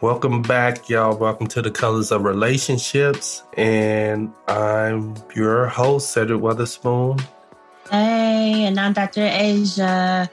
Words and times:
Welcome 0.00 0.42
back, 0.42 0.88
y'all. 0.88 1.16
Welcome 1.16 1.48
to 1.48 1.60
the 1.60 1.72
Colors 1.72 2.12
of 2.12 2.22
Relationships. 2.22 3.42
And 3.56 4.32
I'm 4.46 5.16
your 5.34 5.66
host, 5.66 6.12
Cedric 6.12 6.40
Weatherspoon. 6.40 7.20
Hey, 7.90 8.62
and 8.64 8.78
I'm 8.78 8.92
Dr. 8.92 9.22
Aja. 9.22 10.28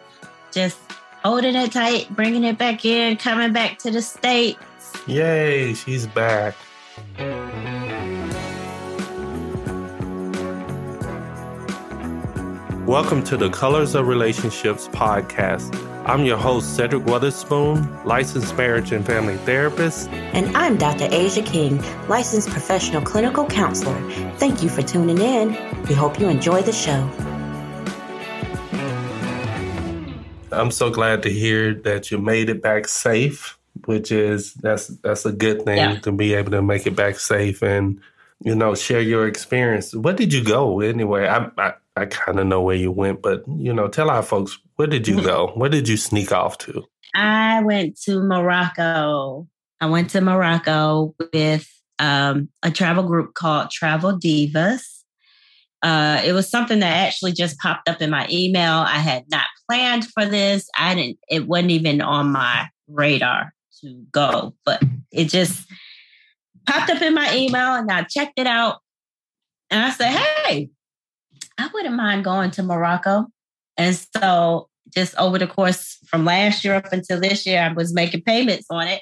Just 0.51 0.77
holding 1.23 1.55
it 1.55 1.71
tight, 1.71 2.15
bringing 2.15 2.43
it 2.43 2.59
back 2.59 2.85
in, 2.85 3.17
coming 3.17 3.53
back 3.53 3.79
to 3.79 3.89
the 3.89 4.03
States. 4.03 4.59
Yay, 5.07 5.73
she's 5.73 6.05
back. 6.05 6.53
Welcome 12.85 13.23
to 13.23 13.35
the 13.35 13.49
Colors 13.49 13.95
of 13.95 14.05
Relationships 14.05 14.87
podcast. 14.89 15.73
I'm 16.05 16.23
your 16.23 16.37
host, 16.37 16.75
Cedric 16.75 17.01
Weatherspoon, 17.01 18.05
licensed 18.05 18.55
marriage 18.55 18.91
and 18.91 19.03
family 19.03 19.37
therapist. 19.37 20.07
And 20.09 20.55
I'm 20.55 20.77
Dr. 20.77 21.05
Aja 21.05 21.41
King, 21.41 21.83
licensed 22.07 22.51
professional 22.51 23.01
clinical 23.01 23.47
counselor. 23.47 23.99
Thank 24.33 24.61
you 24.61 24.69
for 24.69 24.83
tuning 24.83 25.17
in. 25.17 25.57
We 25.89 25.95
hope 25.95 26.19
you 26.19 26.29
enjoy 26.29 26.61
the 26.61 26.71
show. 26.71 27.09
I'm 30.51 30.69
so 30.69 30.91
glad 30.91 31.23
to 31.23 31.31
hear 31.31 31.73
that 31.73 32.11
you 32.11 32.19
made 32.19 32.49
it 32.49 32.61
back 32.61 32.87
safe, 32.87 33.57
which 33.85 34.11
is 34.11 34.53
that's 34.53 34.89
that's 34.89 35.25
a 35.25 35.31
good 35.31 35.65
thing 35.65 35.77
yeah. 35.77 35.99
to 36.01 36.11
be 36.11 36.35
able 36.35 36.51
to 36.51 36.61
make 36.61 36.85
it 36.85 36.95
back 36.95 37.17
safe 37.17 37.63
and 37.63 37.99
you 38.43 38.53
know 38.53 38.75
share 38.75 39.01
your 39.01 39.27
experience. 39.27 39.95
Where 39.95 40.13
did 40.13 40.31
you 40.31 40.43
go 40.43 40.81
anyway? 40.81 41.27
I 41.27 41.49
I, 41.57 41.73
I 41.95 42.05
kind 42.05 42.39
of 42.39 42.47
know 42.47 42.61
where 42.61 42.75
you 42.75 42.91
went, 42.91 43.21
but 43.21 43.43
you 43.47 43.73
know, 43.73 43.87
tell 43.87 44.09
our 44.09 44.21
folks 44.21 44.57
where 44.75 44.87
did 44.87 45.07
you 45.07 45.21
go? 45.23 45.51
Where 45.55 45.69
did 45.69 45.87
you 45.87 45.97
sneak 45.97 46.31
off 46.31 46.57
to? 46.59 46.83
I 47.15 47.61
went 47.63 47.99
to 48.01 48.19
Morocco. 48.19 49.47
I 49.79 49.85
went 49.87 50.09
to 50.11 50.21
Morocco 50.21 51.15
with 51.33 51.69
um, 51.99 52.49
a 52.63 52.71
travel 52.71 53.03
group 53.03 53.33
called 53.33 53.71
Travel 53.71 54.19
Divas. 54.19 54.83
Uh, 55.81 56.21
it 56.25 56.33
was 56.33 56.49
something 56.49 56.79
that 56.79 57.07
actually 57.07 57.31
just 57.31 57.59
popped 57.59 57.87
up 57.87 58.01
in 58.01 58.09
my 58.09 58.27
email. 58.29 58.73
I 58.73 58.97
had 58.97 59.25
not 59.29 59.45
planned 59.69 60.05
for 60.05 60.25
this. 60.25 60.67
I 60.77 60.95
didn't. 60.95 61.19
It 61.29 61.47
wasn't 61.47 61.71
even 61.71 62.01
on 62.01 62.31
my 62.31 62.67
radar 62.87 63.53
to 63.81 64.03
go, 64.11 64.55
but 64.65 64.81
it 65.11 65.25
just 65.25 65.67
popped 66.65 66.89
up 66.89 67.01
in 67.01 67.13
my 67.13 67.35
email, 67.35 67.75
and 67.75 67.91
I 67.91 68.03
checked 68.03 68.39
it 68.39 68.47
out. 68.47 68.79
And 69.69 69.81
I 69.81 69.91
said, 69.91 70.11
"Hey, 70.11 70.69
I 71.57 71.69
wouldn't 71.73 71.95
mind 71.95 72.23
going 72.23 72.51
to 72.51 72.63
Morocco. 72.63 73.27
And 73.77 73.95
so 74.15 74.69
just 74.93 75.15
over 75.17 75.37
the 75.37 75.47
course 75.47 75.97
from 76.07 76.25
last 76.25 76.63
year 76.63 76.75
up 76.75 76.91
until 76.91 77.19
this 77.19 77.45
year, 77.45 77.61
I 77.61 77.73
was 77.73 77.93
making 77.93 78.21
payments 78.21 78.67
on 78.69 78.87
it. 78.87 79.01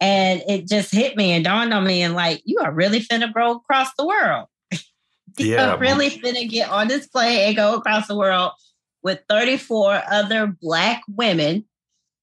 And 0.00 0.42
it 0.48 0.68
just 0.68 0.92
hit 0.92 1.16
me 1.16 1.32
and 1.32 1.44
dawned 1.44 1.72
on 1.72 1.84
me 1.84 2.02
and 2.02 2.14
like, 2.14 2.42
you 2.44 2.58
are 2.60 2.72
really 2.72 3.00
finna 3.00 3.32
go 3.32 3.52
across 3.52 3.88
the 3.96 4.06
world. 4.06 4.48
you 5.38 5.56
are 5.56 5.78
really 5.78 6.10
finna 6.10 6.48
get 6.48 6.68
on 6.68 6.88
this 6.88 7.06
plane 7.06 7.48
and 7.48 7.56
go 7.56 7.74
across 7.74 8.06
the 8.08 8.16
world 8.16 8.52
with 9.02 9.20
34 9.28 10.02
other 10.10 10.46
black 10.60 11.02
women 11.08 11.64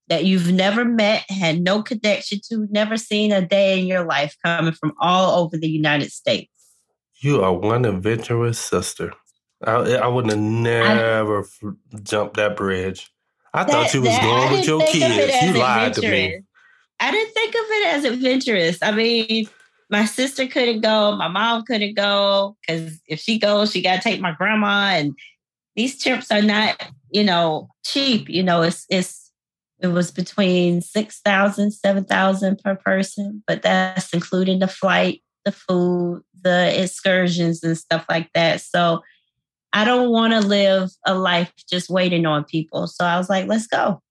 that 0.10 0.26
you've 0.26 0.52
never 0.52 0.84
met, 0.84 1.24
had 1.30 1.62
no 1.62 1.82
connection 1.82 2.42
to, 2.50 2.68
never 2.70 2.98
seen 2.98 3.32
a 3.32 3.42
day 3.42 3.80
in 3.80 3.88
your 3.88 4.04
life 4.04 4.36
coming 4.44 4.74
from 4.74 4.92
all 5.00 5.42
over 5.42 5.58
the 5.58 5.70
United 5.70 6.12
States. 6.12 6.52
You 7.22 7.44
are 7.44 7.54
one 7.54 7.86
adventurous 7.86 8.60
sister. 8.60 9.14
I, 9.64 9.74
I 9.74 10.08
would 10.08 10.28
have 10.28 10.40
never 10.40 11.46
I, 11.64 11.74
jumped 12.02 12.38
that 12.38 12.58
bridge. 12.58 13.12
I 13.54 13.64
that, 13.64 13.72
thought 13.72 13.94
you 13.94 14.02
was 14.02 14.10
that, 14.10 14.24
going 14.24 14.52
with 14.52 14.68
your 14.68 14.82
kids. 14.88 15.44
You 15.44 15.54
lied 15.60 15.94
to 15.94 16.02
me. 16.02 16.42
I 17.00 17.12
didn't 17.12 17.34
think 17.34 17.56
of 17.56 17.62
it 17.62 17.88
as 17.88 18.04
adventurous. 18.06 18.78
I 18.82 18.92
mean, 18.92 19.48
my 19.92 20.06
sister 20.06 20.48
couldn't 20.48 20.82
go, 20.82 21.16
my 21.16 21.28
mom 21.28 21.64
couldn't 21.64 21.96
go 21.96 22.58
because 22.62 23.00
if 23.08 23.20
she 23.20 23.38
goes, 23.38 23.72
she 23.72 23.84
got 23.84 23.98
to 23.98 24.02
take 24.02 24.20
my 24.20 24.32
grandma. 24.32 24.94
And 24.94 25.14
these 25.76 26.02
trips 26.02 26.32
are 26.32 26.42
not, 26.42 26.82
you 27.12 27.24
know, 27.24 27.70
cheap. 27.86 28.30
You 28.30 28.42
know, 28.42 28.64
it's 28.64 28.86
it's 28.90 29.32
it 29.80 29.88
was 29.88 30.10
between 30.12 30.82
six 30.82 31.20
thousand, 31.20 31.72
seven 31.72 32.06
thousand 32.06 32.60
per 32.64 32.76
person, 32.76 33.44
but 33.46 33.62
that's 33.62 34.14
including 34.14 34.60
the 34.60 34.68
flight, 34.68 35.22
the 35.46 35.52
food, 35.52 36.24
the 36.42 36.82
excursions, 36.82 37.64
and 37.64 37.78
stuff 37.78 38.06
like 38.10 38.30
that. 38.34 38.62
So 38.62 39.02
I 39.74 39.86
don't 39.86 40.12
want 40.12 40.34
to 40.34 40.42
live 40.42 40.90
a 41.06 41.14
life 41.14 41.54
just 41.70 41.90
waiting 41.90 42.26
on 42.26 42.44
people. 42.44 42.88
So 42.88 43.06
I 43.06 43.18
was 43.18 43.30
like, 43.30 43.48
let's 43.48 43.68
go. 43.68 44.02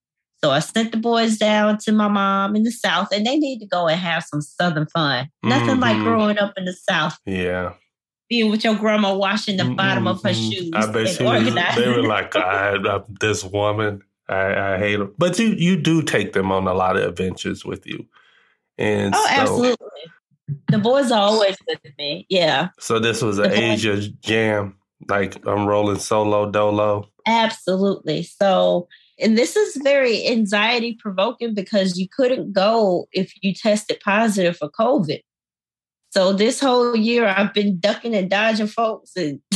So 0.42 0.50
I 0.50 0.60
sent 0.60 0.92
the 0.92 0.96
boys 0.96 1.36
down 1.36 1.76
to 1.78 1.92
my 1.92 2.08
mom 2.08 2.56
in 2.56 2.62
the 2.62 2.70
South, 2.70 3.12
and 3.12 3.26
they 3.26 3.36
need 3.36 3.58
to 3.58 3.66
go 3.66 3.88
and 3.88 4.00
have 4.00 4.24
some 4.24 4.40
Southern 4.40 4.86
fun. 4.86 5.28
Nothing 5.42 5.68
mm-hmm. 5.68 5.80
like 5.80 5.98
growing 5.98 6.38
up 6.38 6.54
in 6.56 6.64
the 6.64 6.72
South. 6.72 7.18
Yeah. 7.26 7.74
Being 8.30 8.50
with 8.50 8.64
your 8.64 8.76
grandma 8.76 9.14
washing 9.14 9.58
the 9.58 9.64
bottom 9.64 10.04
mm-hmm. 10.04 10.16
of 10.16 10.22
her 10.22 10.32
shoes. 10.32 10.70
I 10.72 10.90
bet 10.90 11.08
she 11.08 11.22
was, 11.22 11.54
they 11.76 11.88
were 11.88 12.02
like, 12.02 12.36
I, 12.36 12.76
I, 12.76 13.00
this 13.20 13.44
woman, 13.44 14.02
I, 14.28 14.74
I, 14.74 14.78
hate 14.78 15.00
her. 15.00 15.08
But 15.18 15.38
you, 15.38 15.48
you 15.48 15.76
do 15.76 16.00
take 16.00 16.32
them 16.32 16.52
on 16.52 16.66
a 16.66 16.72
lot 16.72 16.96
of 16.96 17.02
adventures 17.02 17.64
with 17.64 17.86
you. 17.86 18.06
And 18.78 19.14
oh, 19.14 19.26
so, 19.26 19.30
absolutely. 19.30 19.86
The 20.68 20.78
boys 20.78 21.10
are 21.10 21.20
always 21.20 21.56
with 21.66 21.80
me. 21.98 22.26
Yeah. 22.28 22.68
So 22.78 22.98
this 22.98 23.22
was 23.22 23.38
an 23.38 23.52
Aja 23.52 24.08
jam 24.22 24.76
like 25.08 25.44
I'm 25.46 25.66
rolling 25.66 25.98
solo 25.98 26.50
dolo? 26.50 27.08
Absolutely. 27.26 28.22
So, 28.22 28.88
and 29.18 29.36
this 29.36 29.56
is 29.56 29.76
very 29.82 30.26
anxiety 30.26 30.96
provoking 30.98 31.54
because 31.54 31.98
you 31.98 32.08
couldn't 32.08 32.52
go 32.52 33.08
if 33.12 33.32
you 33.42 33.54
tested 33.54 34.00
positive 34.04 34.56
for 34.56 34.70
COVID. 34.70 35.20
So 36.10 36.32
this 36.32 36.60
whole 36.60 36.96
year 36.96 37.26
I've 37.26 37.54
been 37.54 37.78
ducking 37.78 38.14
and 38.14 38.28
dodging 38.28 38.66
folks 38.66 39.16
and 39.16 39.40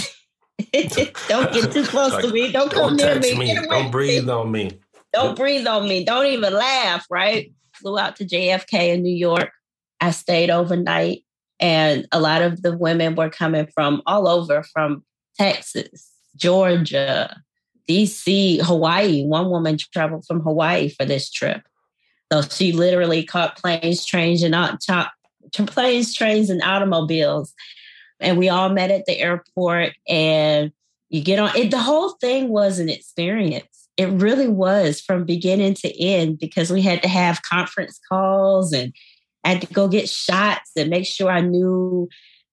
don't 1.29 1.53
get 1.53 1.73
too 1.73 1.85
close 1.85 2.13
like, 2.13 2.25
to 2.25 2.33
me. 2.33 2.53
Don't 2.53 2.73
come 2.73 2.97
don't 2.97 3.21
near 3.21 3.35
me. 3.35 3.55
me. 3.55 3.67
Don't 3.69 3.91
breathe 3.91 4.29
on 4.29 4.53
me. 4.53 4.79
Don't 5.13 5.37
breathe 5.37 5.67
on 5.67 5.89
me. 5.89 6.05
Don't 6.05 6.27
even 6.27 6.53
laugh, 6.53 7.07
right? 7.11 7.53
Flew 7.75 7.99
out 7.99 8.17
to 8.17 8.25
JFK 8.25 8.95
in 8.95 9.03
New 9.03 9.15
York. 9.15 9.51
I 10.01 10.11
stayed 10.11 10.51
overnight 10.51 11.25
and 11.61 12.07
a 12.13 12.21
lot 12.21 12.43
of 12.43 12.63
the 12.63 12.77
women 12.77 13.15
were 13.15 13.31
coming 13.31 13.69
from 13.75 14.03
all 14.07 14.29
over 14.29 14.63
from 14.73 15.05
Texas, 15.39 16.11
Georgia, 16.37 17.37
DC, 17.89 18.61
Hawaii. 18.63 19.25
One 19.25 19.51
woman 19.51 19.79
traveled 19.93 20.25
from 20.27 20.41
Hawaii 20.41 20.89
for 20.89 21.05
this 21.05 21.31
trip. 21.31 21.63
So 22.33 22.43
she 22.43 22.73
literally 22.73 23.25
caught 23.25 23.57
planes, 23.57 24.05
trains, 24.05 24.43
and 24.43 24.55
out 24.55 24.79
top, 24.85 25.13
planes, 25.53 26.15
trains, 26.15 26.51
and 26.51 26.63
automobiles. 26.63 27.55
And 28.21 28.39
we 28.39 28.49
all 28.49 28.71
met 28.71 28.91
at 28.91 29.07
the 29.07 29.19
airport 29.19 29.93
and 30.09 30.73
you 31.11 31.23
get 31.23 31.39
on 31.39 31.57
it. 31.57 31.71
The 31.71 31.79
whole 31.79 32.11
thing 32.21 32.49
was 32.49 32.79
an 32.79 32.89
experience. 32.89 33.89
It 33.97 34.07
really 34.07 34.49
was 34.49 35.01
from 35.01 35.25
beginning 35.25 35.75
to 35.75 36.03
end 36.03 36.39
because 36.41 36.73
we 36.73 36.83
had 36.83 37.03
to 37.03 37.09
have 37.09 37.43
conference 37.43 38.01
calls 38.09 38.73
and 38.73 38.93
I 39.45 39.51
had 39.51 39.61
to 39.61 39.67
go 39.67 39.89
get 39.89 40.09
shots 40.09 40.71
and 40.77 40.91
make 40.91 41.07
sure 41.07 41.31
I 41.31 41.41
knew 41.41 42.09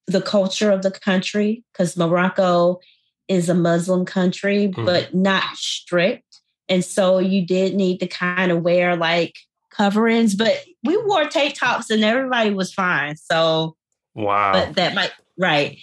the 0.08 0.22
culture 0.22 0.72
of 0.72 0.82
the 0.82 0.92
country 0.92 1.64
because 1.72 1.96
Morocco 1.96 2.80
is 3.28 3.48
a 3.50 3.54
Muslim 3.54 4.06
country, 4.06 4.68
mm. 4.68 4.86
but 4.86 5.14
not 5.14 5.56
strict. 5.56 6.42
And 6.68 6.84
so 6.84 7.20
you 7.20 7.46
did 7.46 7.76
need 7.76 8.00
to 8.00 8.08
kind 8.08 8.52
of 8.52 8.62
wear 8.62 8.96
like 8.96 9.36
coverings, 9.72 10.36
but 10.36 10.64
we 10.84 10.98
wore 10.98 11.26
tank 11.26 11.56
tops 11.56 11.90
and 11.90 12.04
everybody 12.04 12.52
was 12.52 12.74
fine. 12.74 13.16
So 13.16 13.76
wow. 14.14 14.54
But 14.54 14.76
that 14.76 14.94
might 14.94 15.12
right. 15.38 15.78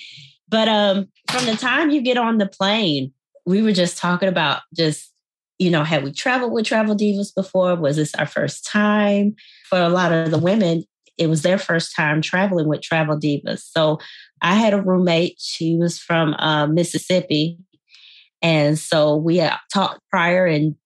But 0.49 0.69
um 0.69 1.09
from 1.31 1.47
the 1.47 1.57
time 1.57 1.91
you 1.91 2.03
get 2.03 2.19
on 2.19 2.39
the 2.39 2.47
plane, 2.47 3.13
we 3.47 3.63
were 3.63 3.73
just 3.73 3.99
talking 3.99 4.29
about 4.29 4.61
just, 4.75 5.11
you 5.59 5.71
know, 5.71 5.85
had 5.85 6.05
we 6.05 6.13
traveled 6.13 6.53
with 6.53 6.67
travel 6.67 6.95
divas 6.95 7.35
before? 7.35 7.75
Was 7.77 7.97
this 7.97 8.15
our 8.15 8.27
first 8.27 8.67
time? 8.67 9.37
For 9.69 9.79
a 9.79 9.89
lot 9.91 10.13
of 10.13 10.31
the 10.31 10.39
women, 10.39 10.85
it 11.19 11.29
was 11.29 11.43
their 11.43 11.59
first 11.59 11.95
time 11.95 12.23
traveling 12.23 12.69
with 12.69 12.83
travel 12.83 13.19
divas. 13.19 13.61
So 13.61 13.99
I 14.41 14.55
had 14.55 14.73
a 14.73 14.83
roommate. 14.83 15.37
She 15.39 15.77
was 15.77 15.99
from 15.99 16.35
uh, 16.35 16.67
Mississippi. 16.67 17.59
And 18.41 18.79
so 18.79 19.17
we 19.17 19.39
had 19.39 19.57
talked 19.73 20.01
prior 20.11 20.47
and, 20.47 20.77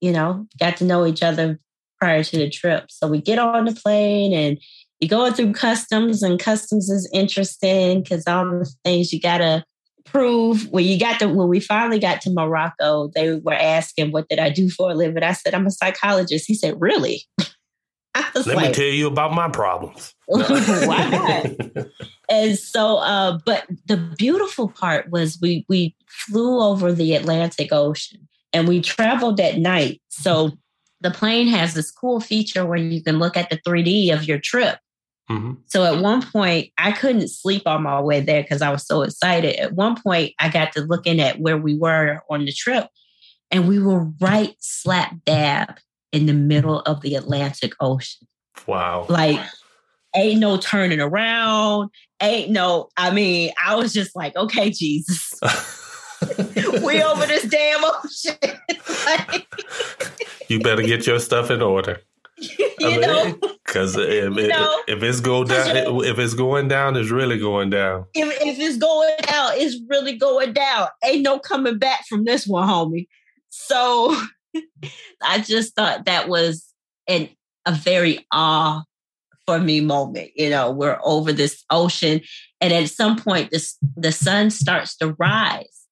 you 0.00 0.12
know, 0.12 0.46
got 0.58 0.78
to 0.78 0.84
know 0.84 1.06
each 1.06 1.22
other 1.22 1.60
prior 2.00 2.24
to 2.24 2.38
the 2.38 2.48
trip. 2.48 2.86
So 2.90 3.06
we 3.06 3.20
get 3.20 3.38
on 3.38 3.66
the 3.66 3.74
plane 3.74 4.32
and 4.32 4.58
you're 5.02 5.08
going 5.08 5.34
through 5.34 5.52
customs, 5.52 6.22
and 6.22 6.38
customs 6.38 6.88
is 6.88 7.10
interesting 7.12 8.02
because 8.02 8.24
all 8.28 8.44
the 8.44 8.72
things 8.84 9.12
you 9.12 9.20
got 9.20 9.38
to 9.38 9.64
prove. 10.04 10.70
When 10.70 10.84
you 10.84 10.96
got 10.98 11.18
to, 11.18 11.28
when 11.28 11.48
we 11.48 11.58
finally 11.58 11.98
got 11.98 12.20
to 12.20 12.30
Morocco, 12.30 13.10
they 13.12 13.34
were 13.34 13.52
asking, 13.52 14.12
What 14.12 14.28
did 14.28 14.38
I 14.38 14.50
do 14.50 14.70
for 14.70 14.92
a 14.92 14.94
living? 14.94 15.24
I 15.24 15.32
said, 15.32 15.54
I'm 15.54 15.66
a 15.66 15.72
psychologist. 15.72 16.44
He 16.46 16.54
said, 16.54 16.80
Really? 16.80 17.24
Let 18.34 18.46
like, 18.46 18.68
me 18.68 18.74
tell 18.74 18.84
you 18.84 19.06
about 19.06 19.32
my 19.32 19.48
problems. 19.48 20.14
why 20.26 21.08
not? 21.08 21.86
and 22.28 22.58
so, 22.58 22.98
uh, 22.98 23.38
but 23.44 23.66
the 23.86 23.96
beautiful 24.18 24.68
part 24.68 25.10
was 25.10 25.38
we 25.40 25.64
we 25.68 25.96
flew 26.06 26.60
over 26.60 26.92
the 26.92 27.14
Atlantic 27.14 27.72
Ocean 27.72 28.28
and 28.52 28.68
we 28.68 28.80
traveled 28.82 29.40
at 29.40 29.58
night. 29.58 30.02
So 30.08 30.52
the 31.00 31.10
plane 31.10 31.48
has 31.48 31.74
this 31.74 31.90
cool 31.90 32.20
feature 32.20 32.66
where 32.66 32.78
you 32.78 33.02
can 33.02 33.18
look 33.18 33.36
at 33.36 33.50
the 33.50 33.58
3D 33.58 34.12
of 34.12 34.24
your 34.24 34.38
trip. 34.38 34.78
Mm-hmm. 35.30 35.52
So 35.66 35.84
at 35.84 36.02
one 36.02 36.22
point, 36.22 36.70
I 36.78 36.92
couldn't 36.92 37.28
sleep 37.28 37.66
on 37.66 37.82
my 37.82 38.00
way 38.00 38.20
there 38.20 38.42
because 38.42 38.60
I 38.60 38.70
was 38.70 38.86
so 38.86 39.02
excited. 39.02 39.56
At 39.56 39.72
one 39.72 40.00
point, 40.00 40.34
I 40.38 40.48
got 40.48 40.72
to 40.72 40.82
looking 40.82 41.20
at 41.20 41.40
where 41.40 41.56
we 41.56 41.76
were 41.76 42.20
on 42.28 42.44
the 42.44 42.52
trip, 42.52 42.88
and 43.50 43.68
we 43.68 43.78
were 43.78 44.04
right 44.20 44.54
slap 44.58 45.14
dab 45.24 45.78
in 46.12 46.26
the 46.26 46.34
middle 46.34 46.80
of 46.80 47.00
the 47.00 47.14
Atlantic 47.14 47.72
Ocean. 47.80 48.26
Wow. 48.66 49.06
Like, 49.08 49.40
ain't 50.14 50.40
no 50.40 50.56
turning 50.58 51.00
around. 51.00 51.90
Ain't 52.20 52.50
no, 52.50 52.88
I 52.96 53.10
mean, 53.10 53.52
I 53.62 53.74
was 53.74 53.92
just 53.92 54.14
like, 54.14 54.36
okay, 54.36 54.70
Jesus. 54.70 55.40
we 56.84 57.02
over 57.02 57.26
this 57.26 57.44
damn 57.44 57.82
ocean. 57.84 58.36
like, 59.06 59.46
you 60.48 60.60
better 60.60 60.82
get 60.82 61.06
your 61.06 61.18
stuff 61.18 61.50
in 61.50 61.62
order. 61.62 62.00
You 62.80 63.00
know, 63.00 63.38
because 63.64 63.96
if, 63.96 64.26
um, 64.26 64.38
it, 64.38 64.50
if 64.88 65.02
it's 65.04 65.20
go 65.20 65.44
down, 65.44 65.76
if 66.04 66.18
it's 66.18 66.34
going 66.34 66.66
down, 66.66 66.96
it's 66.96 67.10
really 67.10 67.38
going 67.38 67.70
down. 67.70 68.06
If, 68.14 68.42
if 68.42 68.58
it's 68.58 68.76
going 68.76 69.14
down, 69.22 69.52
it's 69.54 69.76
really 69.88 70.16
going 70.16 70.52
down. 70.52 70.88
Ain't 71.04 71.22
no 71.22 71.38
coming 71.38 71.78
back 71.78 72.04
from 72.08 72.24
this 72.24 72.44
one, 72.44 72.68
homie. 72.68 73.06
So 73.50 74.20
I 75.22 75.40
just 75.40 75.74
thought 75.74 76.06
that 76.06 76.28
was 76.28 76.72
an 77.08 77.28
a 77.64 77.72
very 77.72 78.26
awe 78.32 78.82
for 79.46 79.58
me 79.58 79.80
moment. 79.80 80.30
You 80.34 80.50
know, 80.50 80.70
we're 80.70 80.98
over 81.02 81.32
this 81.32 81.64
ocean, 81.70 82.20
and 82.60 82.72
at 82.72 82.90
some 82.90 83.16
point, 83.16 83.50
this 83.50 83.78
the 83.96 84.12
sun 84.12 84.50
starts 84.50 84.96
to 84.98 85.14
rise, 85.18 85.86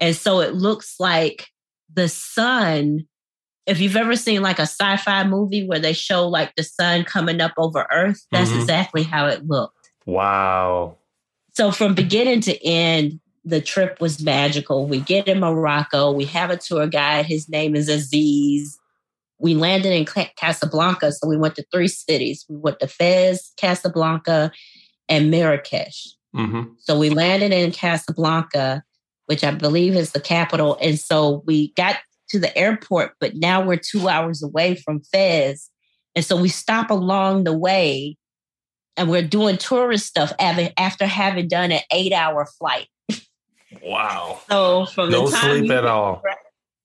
and 0.00 0.14
so 0.14 0.40
it 0.40 0.54
looks 0.54 0.96
like 0.98 1.48
the 1.92 2.08
sun. 2.08 3.06
If 3.66 3.80
you've 3.80 3.96
ever 3.96 4.14
seen 4.14 4.42
like 4.42 4.58
a 4.58 4.62
sci-fi 4.62 5.24
movie 5.24 5.66
where 5.66 5.78
they 5.78 5.94
show 5.94 6.28
like 6.28 6.54
the 6.54 6.62
sun 6.62 7.04
coming 7.04 7.40
up 7.40 7.52
over 7.56 7.86
Earth, 7.90 8.20
that's 8.30 8.50
mm-hmm. 8.50 8.60
exactly 8.60 9.02
how 9.04 9.26
it 9.26 9.46
looked. 9.46 9.90
Wow. 10.04 10.98
So 11.54 11.70
from 11.70 11.94
beginning 11.94 12.42
to 12.42 12.62
end, 12.66 13.20
the 13.44 13.60
trip 13.60 14.00
was 14.00 14.22
magical. 14.22 14.86
We 14.86 15.00
get 15.00 15.28
in 15.28 15.40
Morocco. 15.40 16.10
We 16.12 16.24
have 16.26 16.50
a 16.50 16.56
tour 16.56 16.86
guide. 16.86 17.26
His 17.26 17.48
name 17.48 17.76
is 17.76 17.88
Aziz. 17.88 18.78
We 19.38 19.54
landed 19.54 19.92
in 19.92 20.06
Casablanca. 20.36 21.12
So 21.12 21.28
we 21.28 21.36
went 21.36 21.56
to 21.56 21.66
three 21.70 21.88
cities. 21.88 22.46
We 22.48 22.56
went 22.56 22.80
to 22.80 22.88
Fez, 22.88 23.52
Casablanca, 23.56 24.50
and 25.08 25.30
Marrakesh. 25.30 26.14
Mm-hmm. 26.34 26.72
So 26.78 26.98
we 26.98 27.10
landed 27.10 27.52
in 27.52 27.70
Casablanca, 27.70 28.82
which 29.26 29.44
I 29.44 29.50
believe 29.50 29.94
is 29.94 30.12
the 30.12 30.20
capital. 30.20 30.78
And 30.80 30.98
so 30.98 31.42
we 31.46 31.72
got 31.74 31.96
to 32.30 32.38
the 32.38 32.56
airport, 32.56 33.12
but 33.20 33.34
now 33.36 33.62
we're 33.62 33.76
two 33.76 34.08
hours 34.08 34.42
away 34.42 34.76
from 34.76 35.02
Fez. 35.12 35.70
And 36.14 36.24
so 36.24 36.36
we 36.36 36.48
stop 36.48 36.90
along 36.90 37.44
the 37.44 37.56
way 37.56 38.16
and 38.96 39.10
we're 39.10 39.22
doing 39.22 39.58
tourist 39.58 40.06
stuff 40.06 40.32
after 40.38 41.06
having 41.06 41.48
done 41.48 41.72
an 41.72 41.80
eight 41.92 42.12
hour 42.12 42.46
flight. 42.46 42.86
Wow. 43.82 44.40
So 44.48 44.86
from 44.86 45.10
no 45.10 45.26
sleep 45.26 45.70
at 45.70 45.86
all. 45.86 46.22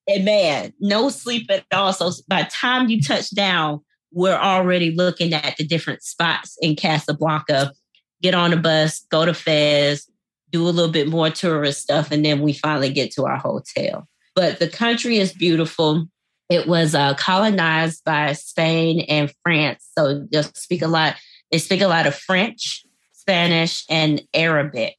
And 0.07 0.25
man, 0.25 0.73
no 0.79 1.09
sleep 1.09 1.49
at 1.51 1.65
all. 1.71 1.93
So 1.93 2.11
by 2.27 2.43
the 2.43 2.49
time 2.49 2.89
you 2.89 3.01
touch 3.01 3.29
down, 3.31 3.81
we're 4.11 4.35
already 4.35 4.91
looking 4.91 5.33
at 5.33 5.57
the 5.57 5.63
different 5.63 6.01
spots 6.03 6.57
in 6.61 6.75
Casablanca. 6.75 7.73
Get 8.21 8.33
on 8.33 8.51
a 8.51 8.57
bus, 8.57 9.05
go 9.11 9.25
to 9.25 9.33
Fez, 9.33 10.09
do 10.51 10.67
a 10.67 10.69
little 10.69 10.91
bit 10.91 11.07
more 11.07 11.29
tourist 11.29 11.81
stuff, 11.81 12.11
and 12.11 12.25
then 12.25 12.41
we 12.41 12.53
finally 12.53 12.91
get 12.91 13.11
to 13.11 13.25
our 13.25 13.37
hotel. 13.37 14.07
But 14.35 14.59
the 14.59 14.67
country 14.67 15.19
is 15.19 15.33
beautiful. 15.33 16.07
It 16.49 16.67
was 16.67 16.95
uh, 16.95 17.13
colonized 17.15 18.03
by 18.03 18.33
Spain 18.33 19.01
and 19.07 19.31
France, 19.43 19.87
so 19.97 20.25
they 20.31 20.41
speak 20.41 20.81
a 20.81 20.87
lot. 20.87 21.15
They 21.51 21.59
speak 21.59 21.81
a 21.81 21.87
lot 21.87 22.07
of 22.07 22.15
French, 22.15 22.83
Spanish, 23.13 23.85
and 23.89 24.21
Arabic, 24.33 24.95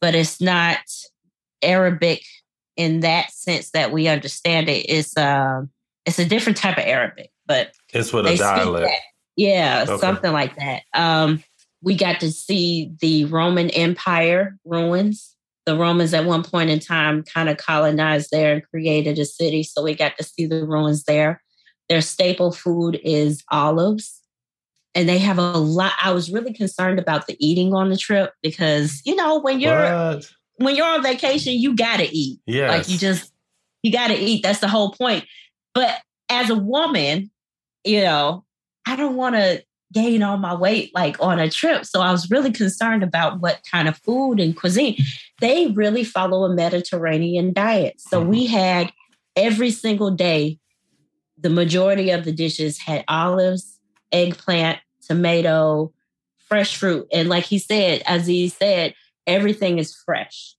but 0.00 0.14
it's 0.14 0.40
not 0.40 0.78
Arabic 1.62 2.22
in 2.76 3.00
that 3.00 3.32
sense 3.32 3.70
that 3.70 3.92
we 3.92 4.08
understand. 4.08 4.68
It's 4.68 5.16
uh, 5.16 5.62
it's 6.06 6.18
a 6.18 6.24
different 6.24 6.56
type 6.56 6.78
of 6.78 6.84
Arabic, 6.84 7.30
but 7.46 7.72
it's 7.92 8.12
with 8.12 8.26
a 8.26 8.36
dialect. 8.36 8.90
Yeah, 9.36 9.84
okay. 9.88 10.00
something 10.00 10.32
like 10.32 10.56
that. 10.56 10.82
Um, 10.94 11.42
we 11.82 11.94
got 11.96 12.20
to 12.20 12.32
see 12.32 12.92
the 13.00 13.24
Roman 13.26 13.70
Empire 13.70 14.56
ruins. 14.64 15.36
The 15.66 15.76
Romans 15.76 16.14
at 16.14 16.24
one 16.24 16.42
point 16.42 16.70
in 16.70 16.80
time 16.80 17.22
kind 17.22 17.48
of 17.48 17.58
colonized 17.58 18.30
there 18.32 18.54
and 18.54 18.62
created 18.64 19.18
a 19.18 19.24
city. 19.24 19.62
So 19.62 19.82
we 19.82 19.94
got 19.94 20.16
to 20.16 20.24
see 20.24 20.46
the 20.46 20.66
ruins 20.66 21.04
there. 21.04 21.42
Their 21.88 22.00
staple 22.00 22.52
food 22.52 22.98
is 23.04 23.44
olives. 23.50 24.22
And 24.94 25.08
they 25.08 25.18
have 25.18 25.38
a 25.38 25.58
lot. 25.58 25.92
I 26.02 26.10
was 26.12 26.32
really 26.32 26.52
concerned 26.52 26.98
about 26.98 27.26
the 27.26 27.36
eating 27.38 27.74
on 27.74 27.90
the 27.90 27.96
trip 27.96 28.32
because, 28.42 29.02
you 29.04 29.14
know, 29.14 29.38
when 29.38 29.60
you're 29.60 30.14
what? 30.14 30.28
When 30.58 30.76
you're 30.76 30.86
on 30.86 31.02
vacation, 31.02 31.54
you 31.54 31.74
gotta 31.74 32.08
eat. 32.10 32.40
Yeah. 32.46 32.68
Like 32.68 32.88
you 32.88 32.98
just 32.98 33.32
you 33.82 33.92
gotta 33.92 34.20
eat. 34.20 34.42
That's 34.42 34.60
the 34.60 34.68
whole 34.68 34.92
point. 34.92 35.24
But 35.74 36.00
as 36.28 36.50
a 36.50 36.54
woman, 36.54 37.30
you 37.84 38.02
know, 38.02 38.44
I 38.86 38.96
don't 38.96 39.16
want 39.16 39.36
to 39.36 39.62
gain 39.92 40.22
all 40.22 40.36
my 40.36 40.54
weight 40.54 40.94
like 40.94 41.16
on 41.20 41.38
a 41.38 41.50
trip. 41.50 41.84
So 41.84 42.00
I 42.00 42.12
was 42.12 42.30
really 42.30 42.52
concerned 42.52 43.02
about 43.02 43.40
what 43.40 43.62
kind 43.70 43.88
of 43.88 43.96
food 43.98 44.40
and 44.40 44.56
cuisine. 44.56 44.96
They 45.40 45.68
really 45.68 46.04
follow 46.04 46.44
a 46.44 46.54
Mediterranean 46.54 47.52
diet. 47.52 48.00
So 48.00 48.20
mm-hmm. 48.20 48.30
we 48.30 48.46
had 48.46 48.92
every 49.36 49.70
single 49.70 50.10
day, 50.10 50.58
the 51.38 51.50
majority 51.50 52.10
of 52.10 52.24
the 52.24 52.32
dishes 52.32 52.78
had 52.78 53.04
olives, 53.08 53.78
eggplant, 54.12 54.78
tomato, 55.06 55.92
fresh 56.48 56.76
fruit. 56.76 57.06
And 57.12 57.28
like 57.28 57.44
he 57.44 57.58
said, 57.58 58.02
as 58.06 58.26
he 58.26 58.48
said, 58.48 58.94
everything 59.28 59.78
is 59.78 59.94
fresh. 59.94 60.54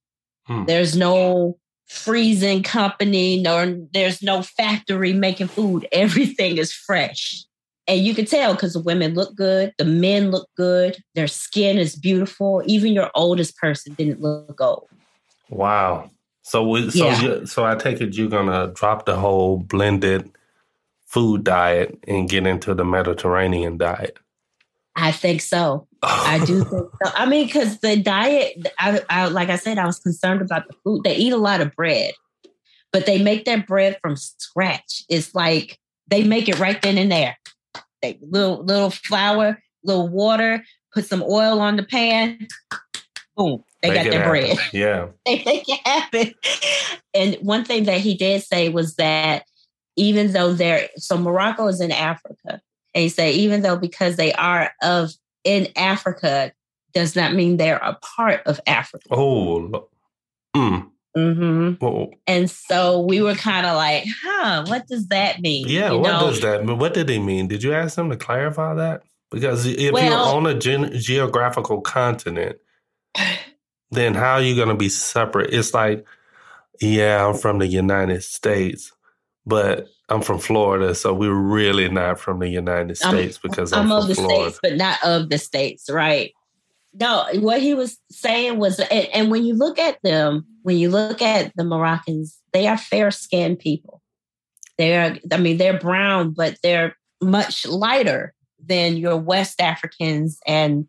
Hmm. 0.45 0.66
There's 0.66 0.95
no 0.95 1.57
freezing 1.88 2.63
company, 2.63 3.42
nor 3.42 3.75
there's 3.94 4.21
no 4.21 4.44
factory 4.44 5.12
making 5.12 5.48
food. 5.48 5.88
Everything 5.92 6.57
is 6.57 6.71
fresh. 6.71 7.44
And 7.88 8.06
you 8.06 8.13
can 8.13 8.25
tell 8.25 8.54
because 8.54 8.74
the 8.74 8.81
women 8.81 9.16
look 9.16 9.36
good, 9.36 9.74
the 9.80 9.86
men 9.86 10.30
look 10.30 10.48
good, 10.56 11.04
their 11.16 11.27
skin 11.27 11.80
is 11.80 11.95
beautiful. 11.95 12.62
Even 12.66 12.94
your 12.94 13.10
oldest 13.16 13.57
person 13.57 13.95
didn't 13.95 14.21
look 14.21 14.62
old. 14.62 14.88
Wow. 15.50 16.12
So, 16.44 16.68
we, 16.68 16.92
so, 16.92 17.06
yeah. 17.06 17.21
you, 17.21 17.45
so 17.48 17.66
I 17.66 17.75
take 17.75 18.00
it 18.00 18.16
you're 18.16 18.30
gonna 18.30 18.71
drop 18.75 19.06
the 19.06 19.16
whole 19.16 19.57
blended 19.57 20.30
food 21.07 21.44
diet 21.44 21.98
and 22.07 22.30
get 22.30 22.45
into 22.45 22.75
the 22.75 22.86
Mediterranean 22.86 23.77
diet. 23.77 24.19
I 25.00 25.12
think 25.12 25.42
so. 25.42 25.88
I 26.04 26.44
do 26.46 26.64
think 26.66 26.90
so. 27.04 27.12
I 27.16 27.26
mean, 27.26 27.46
because 27.46 27.80
the 27.80 27.96
diet, 27.98 28.68
I, 28.78 29.02
I, 29.10 29.28
like 29.28 29.50
I 29.50 29.56
said, 29.56 29.78
I 29.78 29.86
was 29.86 30.00
concerned 30.00 30.42
about 30.42 30.68
the 30.68 30.74
food. 30.84 31.04
They 31.04 31.16
eat 31.16 31.34
a 31.34 31.38
lot 31.38 31.62
of 31.62 31.76
bread, 31.76 32.14
but 32.92 33.06
they 33.06 33.22
make 33.22 33.46
their 33.46 33.62
bread 33.62 33.98
from 34.02 34.16
scratch. 34.16 35.04
It's 35.10 35.34
like 35.34 35.80
they 36.08 36.24
make 36.24 36.50
it 36.50 36.60
right 36.60 36.82
then 36.82 36.98
and 36.98 37.12
there. 37.12 37.38
They 38.02 38.20
little 38.22 38.64
little 38.64 38.90
flour, 38.90 39.62
little 39.84 40.08
water, 40.08 40.64
put 40.94 41.06
some 41.06 41.24
oil 41.24 41.60
on 41.60 41.76
the 41.76 41.84
pan. 41.84 42.48
Boom, 43.36 43.64
they 43.82 43.90
make 43.90 44.04
got 44.04 44.12
their 44.12 44.24
happen. 44.24 44.30
bread. 44.30 44.58
Yeah, 44.74 45.08
they 45.26 45.44
make 45.46 45.64
it 45.68 45.80
happen. 45.86 46.34
And 47.14 47.36
one 47.42 47.64
thing 47.64 47.86
that 47.86 48.02
he 48.02 48.16
did 48.16 48.44
say 48.44 48.70
was 48.70 48.96
that 48.96 49.44
even 49.96 50.32
though 50.32 50.54
they're 50.54 50.90
so 50.96 51.18
Morocco 51.18 51.68
is 51.68 51.82
in 51.82 51.92
Africa, 51.92 52.62
and 53.00 53.04
he 53.04 53.10
said, 53.10 53.34
even 53.34 53.62
though 53.62 53.78
because 53.78 54.18
they 54.18 54.34
are 54.34 54.74
of 54.84 55.14
in 55.46 55.70
Africa, 55.78 56.52
does 56.94 57.16
not 57.16 57.34
mean 57.34 57.56
they're 57.56 57.78
a 57.78 57.98
part 58.02 58.42
of 58.46 58.60
Africa. 58.68 59.08
Oh, 59.10 59.88
mm. 60.54 60.86
Mm-hmm. 61.16 61.82
Oh. 61.82 62.12
And 62.28 62.52
so 62.52 63.00
we 63.00 63.22
were 63.22 63.36
kind 63.36 63.66
of 63.66 63.78
like, 63.78 64.04
huh, 64.22 64.66
what 64.68 64.86
does 64.88 65.08
that 65.08 65.40
mean? 65.40 65.66
Yeah, 65.70 65.94
you 65.94 66.00
what 66.00 66.12
know? 66.12 66.20
does 66.30 66.42
that 66.42 66.66
mean? 66.66 66.78
What 66.78 66.94
did 66.94 67.08
they 67.08 67.20
mean? 67.20 67.48
Did 67.48 67.64
you 67.64 67.74
ask 67.74 67.96
them 67.96 68.10
to 68.10 68.18
clarify 68.18 68.74
that? 68.74 69.04
Because 69.32 69.66
if 69.66 69.94
well, 69.94 70.04
you're 70.04 70.36
on 70.36 70.46
a 70.46 70.60
gen- 70.60 70.92
geographical 71.00 71.80
continent, 71.80 72.58
then 73.92 74.14
how 74.14 74.34
are 74.34 74.42
you 74.42 74.58
going 74.58 74.68
to 74.68 74.76
be 74.76 74.90
separate? 74.90 75.54
It's 75.54 75.74
like, 75.74 76.06
yeah, 76.82 77.26
I'm 77.26 77.38
from 77.38 77.60
the 77.60 77.68
United 77.68 78.24
States, 78.26 78.92
but 79.46 79.88
I'm 80.10 80.22
from 80.22 80.40
Florida, 80.40 80.96
so 80.96 81.14
we're 81.14 81.34
really 81.34 81.90
not 81.90 82.19
from 82.19 82.40
the 82.40 82.50
United 82.50 82.98
States 82.98 83.40
I'm, 83.44 83.50
because 83.50 83.74
I'm, 83.74 83.92
I'm 83.92 83.92
of 83.92 84.08
the 84.08 84.16
Florida. 84.16 84.52
states, 84.52 84.60
but 84.62 84.76
not 84.76 85.04
of 85.04 85.30
the 85.30 85.38
states, 85.38 85.90
right? 85.90 86.34
No, 86.94 87.26
what 87.36 87.62
he 87.62 87.74
was 87.74 87.98
saying 88.12 88.58
was, 88.58 88.80
and, 88.80 89.08
and 89.14 89.31
when 89.31 89.46
you 89.46 89.54
look 89.54 89.78
at 89.78 90.02
them, 90.02 90.46
when 90.64 90.78
you 90.78 90.90
look 90.90 91.22
at 91.22 91.52
the 91.56 91.64
Moroccans, 91.64 92.40
they 92.54 92.68
are 92.68 92.78
fair 92.78 93.12
skinned 93.12 93.60
people. 93.60 94.02
They're, 94.78 95.18
I 95.31 95.38
mean, 95.38 95.58
they're 95.58 95.80
brown, 95.80 96.31
but 96.31 96.58
they're 96.64 96.96
much 97.22 97.66
lighter 97.68 98.34
than 98.66 98.98
your 98.98 99.18
West 99.18 99.62
Africans, 99.62 100.40
and 100.48 100.88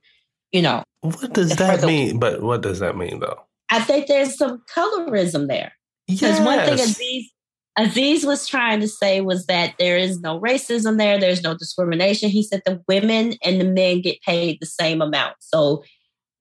you 0.52 0.62
know. 0.62 0.84
What 1.02 1.32
does 1.32 1.56
that 1.56 1.82
mean? 1.82 2.18
But 2.18 2.42
what 2.42 2.62
does 2.62 2.78
that 2.78 2.96
mean, 2.96 3.20
though? 3.20 3.40
I 3.70 3.80
think 3.80 4.06
there's 4.06 4.36
some 4.36 4.62
colorism 4.74 5.48
there. 5.48 5.72
Because 6.06 6.38
yes. 6.38 6.44
one 6.44 6.58
thing 6.60 6.78
is 6.78 6.96
these 6.96 7.30
Aziz 7.78 8.26
was 8.26 8.46
trying 8.46 8.80
to 8.80 8.88
say 8.88 9.20
was 9.20 9.46
that 9.46 9.74
there 9.78 9.96
is 9.96 10.20
no 10.20 10.40
racism 10.40 10.98
there, 10.98 11.18
there's 11.18 11.42
no 11.42 11.54
discrimination. 11.54 12.28
He 12.28 12.42
said 12.42 12.62
the 12.66 12.82
women 12.88 13.34
and 13.42 13.60
the 13.60 13.64
men 13.64 14.00
get 14.00 14.20
paid 14.22 14.58
the 14.60 14.66
same 14.66 15.00
amount. 15.00 15.36
So 15.40 15.84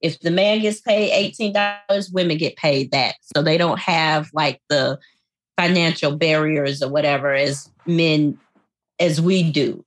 if 0.01 0.19
the 0.19 0.31
man 0.31 0.61
gets 0.61 0.81
paid 0.81 1.33
$18, 1.37 2.13
women 2.13 2.37
get 2.37 2.55
paid 2.55 2.91
that. 2.91 3.15
So 3.35 3.41
they 3.43 3.57
don't 3.57 3.79
have 3.79 4.29
like 4.33 4.59
the 4.69 4.97
financial 5.57 6.15
barriers 6.15 6.81
or 6.81 6.89
whatever 6.89 7.33
as 7.33 7.69
men 7.85 8.37
as 8.99 9.21
we 9.21 9.49
do. 9.49 9.85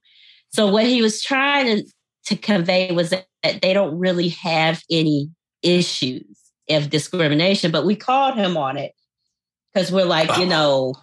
So 0.52 0.70
what 0.70 0.86
he 0.86 1.02
was 1.02 1.22
trying 1.22 1.66
to, 1.66 1.92
to 2.26 2.36
convey 2.36 2.92
was 2.92 3.10
that, 3.10 3.26
that 3.42 3.62
they 3.62 3.72
don't 3.72 3.98
really 3.98 4.28
have 4.28 4.82
any 4.90 5.30
issues 5.62 6.38
of 6.68 6.90
discrimination, 6.90 7.70
but 7.70 7.86
we 7.86 7.96
called 7.96 8.36
him 8.36 8.56
on 8.56 8.76
it 8.76 8.92
because 9.72 9.90
we're 9.90 10.04
like, 10.04 10.36
you 10.38 10.46
know, 10.46 10.94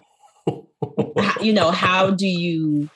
you 1.40 1.52
know, 1.52 1.70
how 1.70 2.10
do 2.10 2.26
you 2.26 2.88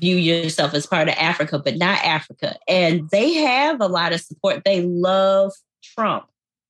view 0.00 0.16
yourself 0.16 0.74
as 0.74 0.86
part 0.86 1.08
of 1.08 1.14
Africa, 1.18 1.58
but 1.58 1.76
not 1.76 1.98
Africa? 2.04 2.56
And 2.68 3.08
they 3.10 3.34
have 3.34 3.80
a 3.80 3.88
lot 3.88 4.12
of 4.12 4.20
support. 4.20 4.62
They 4.64 4.82
love 4.82 5.52
Trump. 5.82 6.26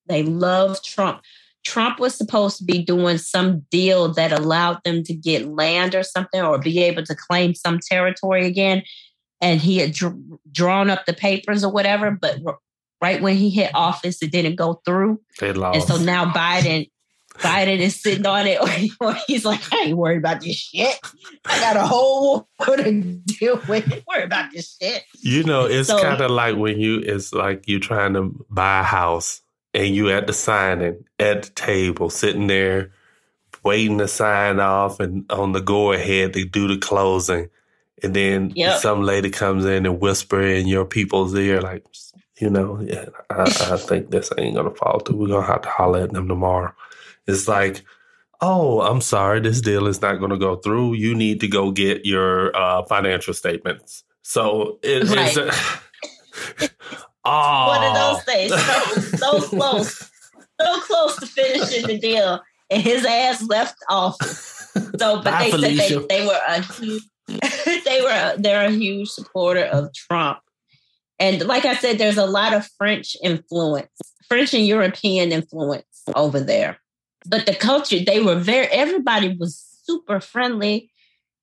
They 0.07 0.23
love 0.23 0.81
Trump. 0.83 1.21
Trump 1.65 1.99
was 1.99 2.13
supposed 2.13 2.57
to 2.57 2.65
be 2.65 2.83
doing 2.83 3.17
some 3.17 3.61
deal 3.71 4.09
that 4.13 4.33
allowed 4.33 4.79
them 4.83 5.01
to 5.03 5.13
get 5.13 5.47
land 5.47 5.95
or 5.95 6.03
something 6.03 6.41
or 6.41 6.59
be 6.59 6.79
able 6.79 7.03
to 7.05 7.15
claim 7.15 7.55
some 7.55 7.79
territory 7.79 8.45
again. 8.45 8.83
And 9.39 9.61
he 9.61 9.77
had 9.77 9.93
dr- 9.93 10.17
drawn 10.51 10.89
up 10.89 11.05
the 11.05 11.13
papers 11.13 11.63
or 11.63 11.71
whatever, 11.71 12.11
but 12.11 12.39
right 13.01 13.21
when 13.21 13.35
he 13.35 13.49
hit 13.49 13.71
office, 13.73 14.21
it 14.21 14.31
didn't 14.31 14.55
go 14.55 14.81
through. 14.85 15.21
They 15.39 15.53
lost. 15.53 15.75
And 15.75 15.87
so 15.87 16.03
now 16.03 16.31
Biden 16.33 16.89
Biden 17.39 17.79
is 17.79 17.99
sitting 17.99 18.25
on 18.25 18.45
it, 18.47 18.59
or, 19.01 19.15
he's 19.27 19.45
like, 19.45 19.61
I 19.73 19.85
ain't 19.87 19.97
worried 19.97 20.17
about 20.17 20.41
this 20.41 20.55
shit. 20.55 20.99
I 21.45 21.59
got 21.59 21.77
a 21.77 21.85
whole 21.85 22.47
war 22.59 22.77
to 22.77 23.01
deal 23.01 23.61
with. 23.67 24.03
Worry 24.07 24.23
about 24.23 24.51
this 24.51 24.77
shit. 24.81 25.03
You 25.21 25.43
know, 25.43 25.65
it's 25.65 25.89
so, 25.89 26.01
kind 26.01 26.21
of 26.21 26.31
like 26.31 26.55
when 26.55 26.79
you, 26.79 26.99
it's 26.99 27.33
like 27.33 27.67
you 27.67 27.79
trying 27.79 28.13
to 28.13 28.45
buy 28.49 28.81
a 28.81 28.83
house 28.83 29.41
and 29.73 29.95
you 29.95 30.09
at 30.09 30.27
the 30.27 30.33
signing 30.33 31.03
at 31.19 31.43
the 31.43 31.49
table, 31.51 32.09
sitting 32.09 32.47
there 32.47 32.91
waiting 33.63 33.97
to 33.97 34.07
sign 34.07 34.59
off 34.59 34.99
and 34.99 35.29
on 35.31 35.53
the 35.53 35.61
go 35.61 35.93
ahead 35.93 36.33
to 36.33 36.45
do 36.45 36.67
the 36.67 36.77
closing. 36.77 37.49
And 38.01 38.13
then 38.13 38.51
yep. 38.55 38.79
some 38.79 39.03
lady 39.03 39.29
comes 39.29 39.65
in 39.65 39.85
and 39.85 39.99
whisper 39.99 40.41
in 40.41 40.67
your 40.67 40.85
people's 40.85 41.33
ear, 41.35 41.61
like, 41.61 41.85
you 42.39 42.49
know, 42.49 42.81
yeah, 42.81 43.05
I, 43.29 43.43
I 43.43 43.77
think 43.77 44.09
this 44.09 44.31
ain't 44.37 44.55
gonna 44.55 44.71
fall 44.71 44.99
through. 44.99 45.17
We're 45.17 45.27
gonna 45.27 45.47
have 45.47 45.61
to 45.61 45.69
holler 45.69 46.01
at 46.01 46.11
them 46.11 46.27
tomorrow. 46.27 46.73
It's 47.27 47.47
like, 47.47 47.83
oh, 48.41 48.81
I'm 48.81 49.01
sorry, 49.01 49.39
this 49.39 49.61
deal 49.61 49.87
is 49.87 50.01
not 50.01 50.19
going 50.19 50.31
to 50.31 50.37
go 50.37 50.57
through. 50.57 50.95
You 50.95 51.15
need 51.15 51.39
to 51.41 51.47
go 51.47 51.71
get 51.71 52.05
your 52.05 52.55
uh, 52.55 52.83
financial 52.83 53.33
statements. 53.33 54.03
So 54.21 54.79
it, 54.83 55.03
right. 55.09 55.37
it's 56.59 56.73
oh. 57.23 57.67
one 57.67 57.83
of 57.83 57.93
those 57.95 58.23
things. 58.23 59.19
So, 59.19 59.39
so 59.39 59.47
close, 59.47 60.11
so 60.59 60.79
close 60.81 61.19
to 61.19 61.25
finishing 61.25 61.87
the 61.87 61.97
deal, 61.97 62.41
and 62.69 62.81
his 62.81 63.05
ass 63.05 63.43
left 63.47 63.77
off. 63.89 64.17
So, 64.21 65.21
but 65.21 65.23
Bye, 65.23 65.43
they 65.43 65.51
Felicia. 65.51 65.83
said 65.87 66.09
they, 66.09 66.19
they 66.19 66.25
were 66.25 66.39
a 66.47 66.61
huge, 66.61 67.03
they 67.27 68.01
were 68.01 68.35
they're 68.37 68.67
a 68.67 68.71
huge 68.71 69.09
supporter 69.09 69.65
of 69.65 69.93
Trump. 69.93 70.39
And 71.19 71.45
like 71.45 71.63
I 71.63 71.75
said, 71.75 71.97
there's 71.97 72.17
a 72.17 72.25
lot 72.25 72.53
of 72.53 72.67
French 72.77 73.15
influence, 73.23 73.89
French 74.27 74.53
and 74.53 74.65
European 74.65 75.31
influence 75.31 75.85
over 76.15 76.39
there 76.39 76.79
but 77.25 77.45
the 77.45 77.55
culture, 77.55 77.99
they 77.99 78.21
were 78.21 78.35
very, 78.35 78.67
everybody 78.67 79.35
was 79.35 79.57
super 79.83 80.19
friendly. 80.19 80.91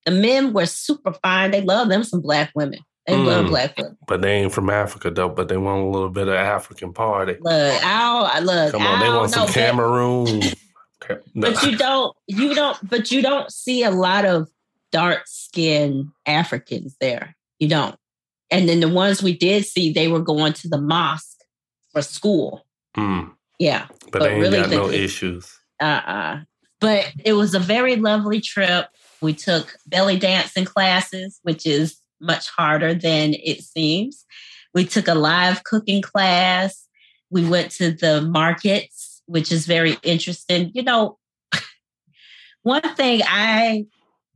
The 0.05 0.11
men 0.11 0.53
were 0.53 0.65
super 0.65 1.13
fine. 1.13 1.51
They 1.51 1.61
love 1.61 1.89
them 1.89 2.03
some 2.03 2.21
black 2.21 2.51
women. 2.55 2.79
They 3.07 3.13
mm, 3.13 3.25
love 3.25 3.47
black 3.47 3.77
women. 3.77 3.97
But 4.07 4.21
they 4.21 4.37
ain't 4.37 4.51
from 4.51 4.69
Africa 4.69 5.09
though, 5.09 5.29
but 5.29 5.47
they 5.47 5.57
want 5.57 5.83
a 5.83 5.87
little 5.87 6.09
bit 6.09 6.27
of 6.27 6.35
African 6.35 6.93
party. 6.93 7.37
Look, 7.39 7.83
I 7.83 8.39
look. 8.39 8.71
Come 8.71 8.83
on, 8.83 8.99
they 8.99 9.09
want 9.09 9.31
some 9.31 9.47
Cameroon. 9.47 10.41
no. 11.09 11.51
But 11.51 11.63
you 11.63 11.77
don't, 11.77 12.15
you 12.27 12.53
don't, 12.53 12.77
but 12.87 13.11
you 13.11 13.21
don't 13.21 13.51
see 13.51 13.83
a 13.83 13.91
lot 13.91 14.25
of 14.25 14.49
dark 14.91 15.23
skinned 15.25 16.09
Africans 16.25 16.95
there. 16.99 17.35
You 17.59 17.69
don't. 17.69 17.95
And 18.51 18.67
then 18.67 18.81
the 18.81 18.89
ones 18.89 19.23
we 19.23 19.35
did 19.35 19.65
see, 19.65 19.93
they 19.93 20.07
were 20.07 20.19
going 20.19 20.53
to 20.53 20.67
the 20.67 20.79
mosque 20.79 21.39
for 21.93 22.01
school. 22.01 22.65
Mm. 22.97 23.31
Yeah. 23.59 23.87
But, 23.87 24.11
but 24.11 24.19
they 24.23 24.31
ain't 24.31 24.41
really 24.41 24.61
got 24.61 24.69
no 24.69 24.89
issues 24.89 25.60
uh-uh. 25.81 26.41
But 26.79 27.13
it 27.25 27.33
was 27.33 27.53
a 27.53 27.59
very 27.59 27.95
lovely 27.95 28.39
trip. 28.41 28.87
We 29.21 29.33
took 29.33 29.75
belly 29.85 30.17
dancing 30.17 30.65
classes, 30.65 31.39
which 31.43 31.65
is 31.65 31.97
much 32.19 32.49
harder 32.49 32.93
than 32.93 33.33
it 33.33 33.61
seems. 33.61 34.25
We 34.73 34.85
took 34.85 35.07
a 35.07 35.15
live 35.15 35.63
cooking 35.63 36.01
class. 36.01 36.87
We 37.29 37.47
went 37.47 37.71
to 37.73 37.91
the 37.91 38.21
markets, 38.21 39.21
which 39.25 39.51
is 39.51 39.65
very 39.65 39.97
interesting. 40.03 40.71
You 40.73 40.83
know, 40.83 41.17
one 42.63 42.95
thing 42.95 43.21
I 43.25 43.85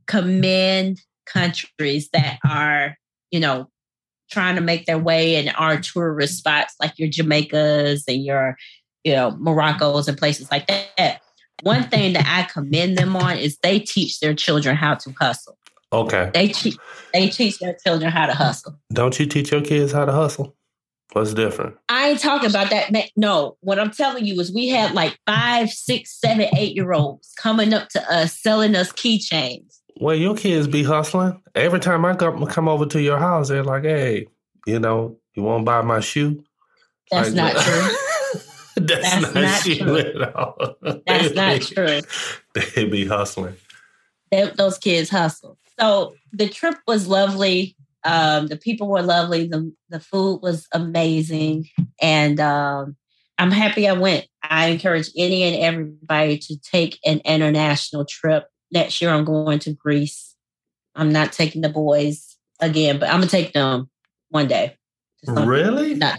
commend 0.06 1.00
countries 1.26 2.08
that 2.12 2.38
are, 2.44 2.96
you 3.30 3.40
know, 3.40 3.68
trying 4.30 4.56
to 4.56 4.60
make 4.60 4.86
their 4.86 4.98
way 4.98 5.36
in 5.36 5.48
our 5.50 5.80
tourist 5.80 6.38
spots 6.38 6.74
like 6.80 6.98
your 6.98 7.08
Jamaicas 7.08 8.02
and 8.08 8.24
your, 8.24 8.56
you 9.04 9.14
know, 9.14 9.32
Morocco's 9.32 10.08
and 10.08 10.18
places 10.18 10.50
like 10.50 10.66
that 10.68 11.20
one 11.62 11.84
thing 11.88 12.12
that 12.14 12.26
I 12.26 12.50
commend 12.50 12.98
them 12.98 13.16
on 13.16 13.38
is 13.38 13.58
they 13.58 13.78
teach 13.78 14.20
their 14.20 14.34
children 14.34 14.76
how 14.76 14.94
to 14.94 15.12
hustle. 15.18 15.58
Okay. 15.92 16.30
They 16.34 16.48
teach 16.48 16.76
they 17.12 17.28
teach 17.28 17.58
their 17.58 17.76
children 17.84 18.10
how 18.10 18.26
to 18.26 18.34
hustle. 18.34 18.78
Don't 18.92 19.18
you 19.18 19.26
teach 19.26 19.52
your 19.52 19.62
kids 19.62 19.92
how 19.92 20.04
to 20.04 20.12
hustle? 20.12 20.56
What's 21.12 21.32
different? 21.32 21.76
I 21.88 22.10
ain't 22.10 22.20
talking 22.20 22.50
about 22.50 22.70
that. 22.70 22.92
No, 23.16 23.56
what 23.60 23.78
I'm 23.78 23.90
telling 23.90 24.26
you 24.26 24.38
is 24.40 24.52
we 24.52 24.68
had 24.68 24.92
like 24.92 25.18
five, 25.24 25.70
six, 25.70 26.20
seven, 26.20 26.48
eight 26.56 26.74
year 26.74 26.92
olds 26.92 27.32
coming 27.38 27.72
up 27.72 27.88
to 27.90 28.12
us 28.12 28.38
selling 28.38 28.74
us 28.74 28.92
keychains. 28.92 29.78
Well, 29.98 30.16
your 30.16 30.36
kids 30.36 30.66
be 30.66 30.82
hustling. 30.82 31.40
Every 31.54 31.80
time 31.80 32.04
I 32.04 32.14
come, 32.16 32.44
come 32.46 32.68
over 32.68 32.84
to 32.86 33.00
your 33.00 33.18
house, 33.18 33.48
they're 33.48 33.64
like, 33.64 33.84
"Hey, 33.84 34.26
you 34.66 34.78
know, 34.78 35.16
you 35.34 35.42
want 35.42 35.62
to 35.62 35.64
buy 35.64 35.80
my 35.80 36.00
shoe?" 36.00 36.44
That's 37.10 37.30
like, 37.30 37.54
not 37.54 37.56
true. 37.62 37.96
That's, 38.80 39.02
That's 39.02 39.34
not, 39.34 39.42
not 39.42 39.60
true 39.62 39.96
at 39.96 40.34
all. 40.34 40.76
That's 41.06 41.34
not 41.34 41.62
true. 41.62 42.00
They 42.52 42.84
be 42.84 43.06
hustling. 43.06 43.56
They, 44.30 44.50
those 44.50 44.76
kids 44.76 45.08
hustle. 45.08 45.56
So 45.80 46.14
the 46.32 46.48
trip 46.48 46.76
was 46.86 47.08
lovely. 47.08 47.74
Um, 48.04 48.48
the 48.48 48.56
people 48.58 48.88
were 48.88 49.02
lovely. 49.02 49.46
The 49.46 49.72
the 49.88 49.98
food 49.98 50.40
was 50.42 50.68
amazing, 50.72 51.68
and 52.00 52.38
um, 52.38 52.96
I'm 53.38 53.50
happy 53.50 53.88
I 53.88 53.94
went. 53.94 54.26
I 54.42 54.66
encourage 54.66 55.08
any 55.16 55.42
and 55.42 55.56
everybody 55.56 56.38
to 56.38 56.58
take 56.58 56.98
an 57.04 57.20
international 57.24 58.04
trip. 58.04 58.46
Next 58.70 59.00
year, 59.00 59.10
I'm 59.10 59.24
going 59.24 59.58
to 59.60 59.72
Greece. 59.72 60.34
I'm 60.94 61.12
not 61.12 61.32
taking 61.32 61.62
the 61.62 61.68
boys 61.68 62.36
again, 62.60 62.98
but 62.98 63.08
I'm 63.08 63.20
gonna 63.20 63.26
take 63.26 63.54
them 63.54 63.88
one 64.28 64.48
day. 64.48 64.76
Really? 65.26 65.94
Not, 65.94 66.18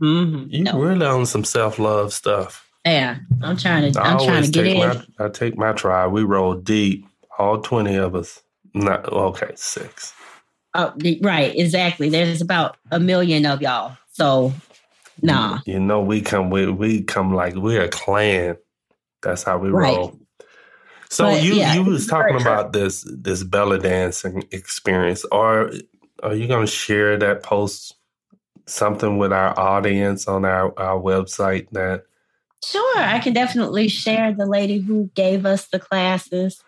mm-hmm, 0.00 0.50
you 0.50 0.64
no. 0.64 0.78
really 0.78 1.06
on 1.06 1.26
some 1.26 1.44
self 1.44 1.78
love 1.78 2.12
stuff. 2.12 2.68
Yeah, 2.84 3.18
I'm 3.42 3.56
trying 3.56 3.92
to. 3.92 4.00
I'm 4.00 4.18
trying 4.18 4.44
to 4.44 4.50
get 4.50 4.66
in. 4.66 4.78
My, 4.78 5.04
I 5.18 5.28
take 5.28 5.56
my 5.56 5.72
tribe. 5.72 6.12
We 6.12 6.22
roll 6.22 6.54
deep. 6.54 7.06
All 7.38 7.60
twenty 7.60 7.96
of 7.96 8.14
us. 8.14 8.42
Not 8.74 9.10
okay. 9.10 9.52
Six. 9.54 10.12
Oh, 10.74 10.92
right. 11.22 11.54
Exactly. 11.56 12.08
There's 12.08 12.40
about 12.40 12.76
a 12.90 12.98
million 13.00 13.46
of 13.46 13.62
y'all. 13.62 13.96
So, 14.12 14.52
nah. 15.22 15.60
You 15.66 15.78
know, 15.80 16.00
we 16.00 16.20
come. 16.20 16.50
We 16.50 16.70
we 16.70 17.02
come 17.02 17.34
like 17.34 17.54
we're 17.54 17.84
a 17.84 17.88
clan. 17.88 18.56
That's 19.22 19.42
how 19.42 19.58
we 19.58 19.70
right. 19.70 19.96
roll. 19.96 20.18
So 21.08 21.26
but, 21.26 21.42
you 21.42 21.54
yeah, 21.54 21.74
you 21.74 21.84
was 21.84 22.06
talking 22.06 22.40
about 22.40 22.72
this 22.72 23.06
this 23.08 23.44
belly 23.44 23.78
dancing 23.78 24.44
experience. 24.50 25.24
Are 25.26 25.70
are 26.22 26.34
you 26.34 26.48
going 26.48 26.66
to 26.66 26.70
share 26.70 27.16
that 27.18 27.42
post 27.42 27.94
something 28.66 29.18
with 29.18 29.32
our 29.32 29.58
audience 29.58 30.26
on 30.26 30.44
our, 30.44 30.78
our 30.78 31.00
website 31.00 31.68
that 31.70 32.04
Sure, 32.64 32.98
I 32.98 33.18
can 33.18 33.34
definitely 33.34 33.88
share 33.88 34.32
the 34.32 34.46
lady 34.46 34.78
who 34.78 35.10
gave 35.14 35.44
us 35.44 35.68
the 35.68 35.78
classes. 35.78 36.62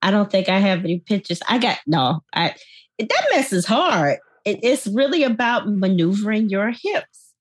I 0.00 0.10
don't 0.10 0.30
think 0.30 0.48
I 0.48 0.58
have 0.58 0.84
any 0.84 1.00
pictures. 1.00 1.40
I 1.48 1.58
got 1.58 1.78
no. 1.86 2.22
I 2.32 2.54
that 2.98 3.26
mess 3.30 3.52
is 3.52 3.66
hard. 3.66 4.18
It, 4.44 4.60
it's 4.62 4.86
really 4.86 5.22
about 5.22 5.68
maneuvering 5.68 6.48
your 6.48 6.70
hips 6.70 7.32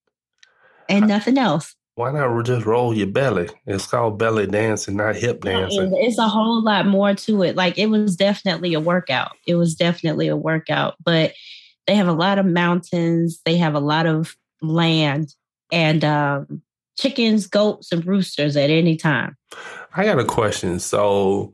and 0.90 1.08
nothing 1.08 1.38
else. 1.38 1.76
Why 1.96 2.12
not 2.12 2.44
just 2.44 2.66
roll 2.66 2.94
your 2.94 3.08
belly? 3.08 3.50
It's 3.68 3.86
called 3.86 4.18
belly 4.18 4.48
dancing, 4.48 4.96
not 4.96 5.16
hip 5.16 5.42
dancing. 5.42 5.94
It's 5.96 6.18
a 6.18 6.28
whole 6.28 6.64
lot 6.64 6.88
more 6.88 7.14
to 7.14 7.44
it. 7.44 7.56
Like 7.56 7.78
it 7.78 7.88
was 7.88 8.16
definitely 8.16 8.74
a 8.74 8.80
workout. 8.80 9.34
It 9.46 9.56
was 9.56 9.76
definitely 9.76 10.28
a 10.28 10.36
workout, 10.36 10.96
but 11.04 11.34
they 11.88 11.96
have 11.96 12.08
a 12.08 12.14
lot 12.14 12.40
of 12.40 12.46
mountains, 12.46 13.42
they 13.46 13.58
have 13.58 13.76
a 13.76 13.80
lot 13.80 14.06
of 14.06 14.36
land, 14.62 15.34
and 15.72 16.04
um, 16.04 16.62
chickens, 16.98 17.48
goats, 17.48 17.92
and 17.92 18.06
roosters 18.06 18.56
at 18.56 18.70
any 18.70 18.96
time. 18.96 19.36
I 19.96 20.06
got 20.06 20.20
a 20.20 20.26
question. 20.26 20.80
So, 20.80 21.54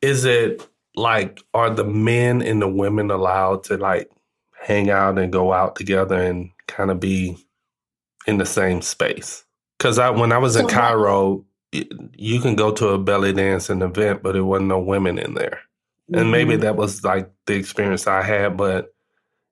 is 0.00 0.24
it 0.24 0.66
like 0.96 1.40
are 1.54 1.70
the 1.70 1.84
men 1.84 2.42
and 2.42 2.60
the 2.60 2.68
women 2.68 3.10
allowed 3.10 3.64
to 3.64 3.76
like 3.76 4.10
hang 4.60 4.90
out 4.90 5.18
and 5.18 5.32
go 5.32 5.52
out 5.52 5.76
together 5.76 6.20
and 6.20 6.50
kind 6.66 6.90
of 6.90 7.00
be 7.00 7.36
in 8.26 8.38
the 8.38 8.46
same 8.46 8.82
space? 8.82 9.44
Because 9.78 9.98
I 9.98 10.10
when 10.10 10.32
I 10.32 10.38
was 10.38 10.56
in 10.56 10.68
Cairo, 10.68 11.44
you 11.72 12.40
can 12.40 12.54
go 12.54 12.72
to 12.72 12.88
a 12.88 12.98
belly 12.98 13.32
dance 13.32 13.68
dancing 13.68 13.82
event, 13.82 14.22
but 14.22 14.32
there 14.32 14.44
wasn't 14.44 14.68
no 14.68 14.78
women 14.78 15.18
in 15.18 15.34
there. 15.34 15.60
Mm-hmm. 16.10 16.18
And 16.18 16.30
maybe 16.30 16.54
mm-hmm. 16.54 16.62
that 16.62 16.76
was 16.76 17.04
like 17.04 17.30
the 17.46 17.54
experience 17.54 18.06
I 18.06 18.22
had, 18.22 18.56
but 18.56 18.92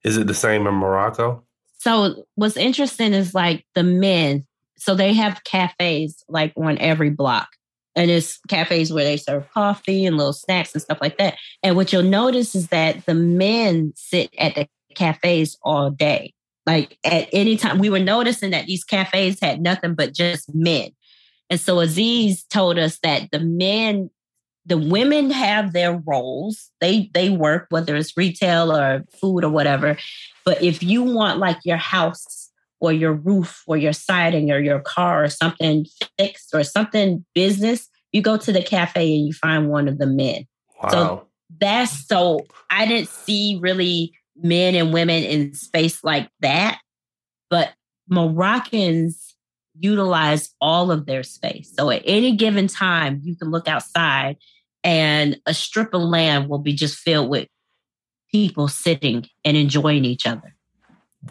is 0.05 0.17
it 0.17 0.27
the 0.27 0.35
same 0.35 0.67
in 0.67 0.75
Morocco? 0.75 1.45
So 1.79 2.25
what's 2.35 2.57
interesting 2.57 3.15
is 3.15 3.35
like 3.35 3.65
the 3.75 3.83
men, 3.83 4.47
so 4.77 4.95
they 4.95 5.13
have 5.15 5.45
cafes 5.45 6.25
like 6.29 6.53
on 6.57 6.79
every 6.79 7.11
block. 7.11 7.49
And 7.97 8.11
it's 8.11 8.39
cafes 8.49 8.93
where 8.93 9.05
they 9.05 9.17
serve 9.17 9.51
coffee 9.53 10.07
and 10.07 10.17
little 10.17 10.33
snacks 10.33 10.73
and 10.73 10.81
stuff 10.81 10.99
like 11.01 11.19
that. 11.19 11.37
And 11.63 11.75
what 11.75 11.93
you'll 11.93 12.03
notice 12.05 12.55
is 12.55 12.69
that 12.69 13.05
the 13.07 13.15
men 13.15 13.93
sit 13.97 14.33
at 14.39 14.55
the 14.55 14.69
cafes 14.95 15.59
all 15.63 15.91
day. 15.91 16.33
Like 16.65 16.99
at 17.03 17.29
any 17.33 17.57
time, 17.57 17.79
we 17.79 17.91
were 17.91 17.99
noticing 17.99 18.51
that 18.51 18.67
these 18.67 18.85
cafes 18.85 19.39
had 19.41 19.61
nothing 19.61 19.95
but 19.95 20.15
just 20.15 20.55
men. 20.55 20.91
And 21.51 21.59
so 21.59 21.81
Aziz 21.81 22.45
told 22.45 22.79
us 22.79 22.99
that 23.03 23.31
the 23.33 23.41
men, 23.41 24.11
the 24.69 24.79
women 24.79 25.31
have 25.31 25.73
their 25.73 25.97
roles. 26.07 26.71
They 26.81 27.11
they 27.15 27.31
work, 27.31 27.67
whether 27.71 27.97
it's 27.97 28.17
retail 28.17 28.71
or 28.71 29.05
food 29.21 29.43
or 29.43 29.51
whatever. 29.51 29.97
But 30.45 30.63
if 30.63 30.83
you 30.83 31.03
want 31.03 31.39
like 31.39 31.59
your 31.65 31.79
house 31.79 32.51
or 32.79 32.93
your 32.93 33.15
roof 33.15 33.63
or 33.67 33.77
your 33.77 33.95
siding 33.95 34.53
or 34.53 34.59
your 34.59 34.81
car 34.81 35.25
or 35.25 35.29
something 35.29 35.87
fixed 36.19 36.51
or 36.55 36.63
something 36.63 37.25
business, 37.35 37.89
you 38.13 38.21
go 38.21 38.37
to 38.37 38.53
the 38.53 38.63
cafe 38.63 39.17
and 39.17 39.27
you 39.27 39.33
find 39.33 39.71
one 39.71 39.89
of 39.89 39.99
the 39.99 40.07
men. 40.07 40.47
Wow. 40.83 40.91
So 40.91 41.27
that's 41.59 42.07
so 42.07 42.47
I 42.71 42.87
didn't 42.87 43.09
see 43.09 43.59
really 43.61 44.13
men 44.37 44.75
and 44.75 44.93
women 44.93 45.25
in 45.25 45.55
space 45.55 46.05
like 46.05 46.29
that. 46.41 46.79
But 47.49 47.73
Moroccans 48.11 49.35
utilize 49.81 50.55
all 50.61 50.91
of 50.91 51.07
their 51.07 51.23
space. 51.23 51.73
So 51.75 51.91
at 51.91 52.03
any 52.05 52.37
given 52.37 52.67
time, 52.67 53.21
you 53.25 53.35
can 53.35 53.51
look 53.51 53.67
outside 53.67 54.37
and 54.85 55.41
a 55.47 55.55
strip 55.55 55.95
of 55.95 56.03
land 56.03 56.49
will 56.49 56.59
be 56.59 56.73
just 56.73 56.97
filled 56.97 57.29
with 57.29 57.49
people 58.31 58.69
sitting 58.69 59.27
and 59.45 59.57
enjoying 59.57 60.05
each 60.05 60.27
other. 60.27 60.55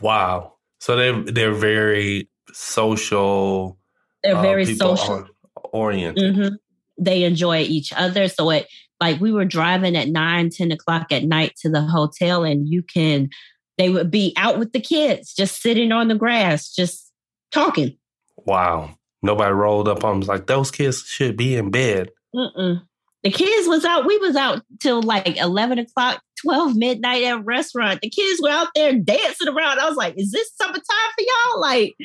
Wow. 0.01 0.54
So 0.80 0.96
they're 0.96 1.22
they're 1.24 1.54
very 1.54 2.30
social. 2.51 3.77
They're 4.24 4.36
uh, 4.36 4.42
very 4.42 4.66
social 4.66 5.27
oriented. 5.72 6.36
Mm-hmm. 6.36 6.56
They 7.00 7.24
enjoy 7.24 7.62
each 7.62 7.94
other. 7.94 8.27
So 8.27 8.50
it 8.51 8.68
like 9.00 9.20
we 9.20 9.32
were 9.32 9.46
driving 9.46 9.96
at 9.96 10.10
nine, 10.10 10.50
10 10.50 10.72
o'clock 10.72 11.12
at 11.12 11.24
night 11.24 11.56
to 11.62 11.70
the 11.70 11.82
hotel, 11.82 12.44
and 12.44 12.68
you 12.68 12.84
can 12.84 13.30
they 13.77 13.89
would 13.89 14.10
be 14.10 14.34
out 14.38 14.58
with 14.58 14.74
the 14.74 14.80
kids, 14.80 15.34
just 15.34 15.62
sitting 15.62 15.92
on 15.92 16.08
the 16.08 16.16
grass, 16.16 16.74
just 16.74 17.12
talking. 17.51 17.98
Wow. 18.38 18.98
Nobody 19.22 19.51
rolled 19.51 19.88
up 19.88 20.04
on 20.04 20.20
them 20.20 20.27
like 20.27 20.48
those 20.48 20.72
kids 20.72 21.04
should 21.04 21.38
be 21.38 21.56
in 21.56 21.70
bed. 21.70 22.10
Mm-mm. 22.34 22.87
The 23.24 23.31
kids 23.31 23.67
was 23.67 23.83
out. 23.83 24.05
We 24.05 24.17
was 24.17 24.36
out 24.36 24.62
till 24.79 25.01
like 25.01 25.38
eleven 25.38 25.79
o'clock, 25.79 26.21
twelve 26.41 26.75
midnight 26.75 27.24
at 27.24 27.39
a 27.39 27.41
restaurant. 27.41 28.01
The 28.01 28.09
kids 28.09 28.41
were 28.41 28.50
out 28.50 28.69
there 28.75 28.93
dancing 28.93 29.47
around. 29.47 29.79
I 29.79 29.88
was 29.88 29.97
like, 29.97 30.13
"Is 30.17 30.31
this 30.31 30.51
summertime 30.55 30.83
for 30.86 31.21
y'all? 31.21 31.62
Like, 31.62 31.95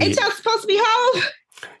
ain't 0.00 0.14
yeah. 0.14 0.22
y'all 0.22 0.30
supposed 0.30 0.62
to 0.62 0.66
be 0.66 0.78
home?" 0.80 1.22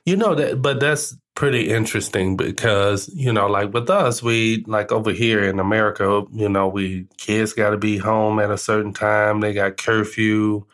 You 0.04 0.16
know 0.16 0.34
that, 0.34 0.62
but 0.62 0.78
that's 0.78 1.16
pretty 1.34 1.70
interesting 1.70 2.36
because 2.36 3.10
you 3.14 3.32
know, 3.32 3.46
like 3.46 3.72
with 3.72 3.88
us, 3.90 4.22
we 4.22 4.64
like 4.66 4.92
over 4.92 5.10
here 5.10 5.42
in 5.42 5.58
America, 5.58 6.24
you 6.32 6.48
know, 6.48 6.68
we 6.68 7.06
kids 7.16 7.52
got 7.52 7.70
to 7.70 7.78
be 7.78 7.96
home 7.98 8.38
at 8.38 8.50
a 8.50 8.58
certain 8.58 8.92
time. 8.92 9.40
They 9.40 9.52
got 9.52 9.78
curfew 9.78 10.66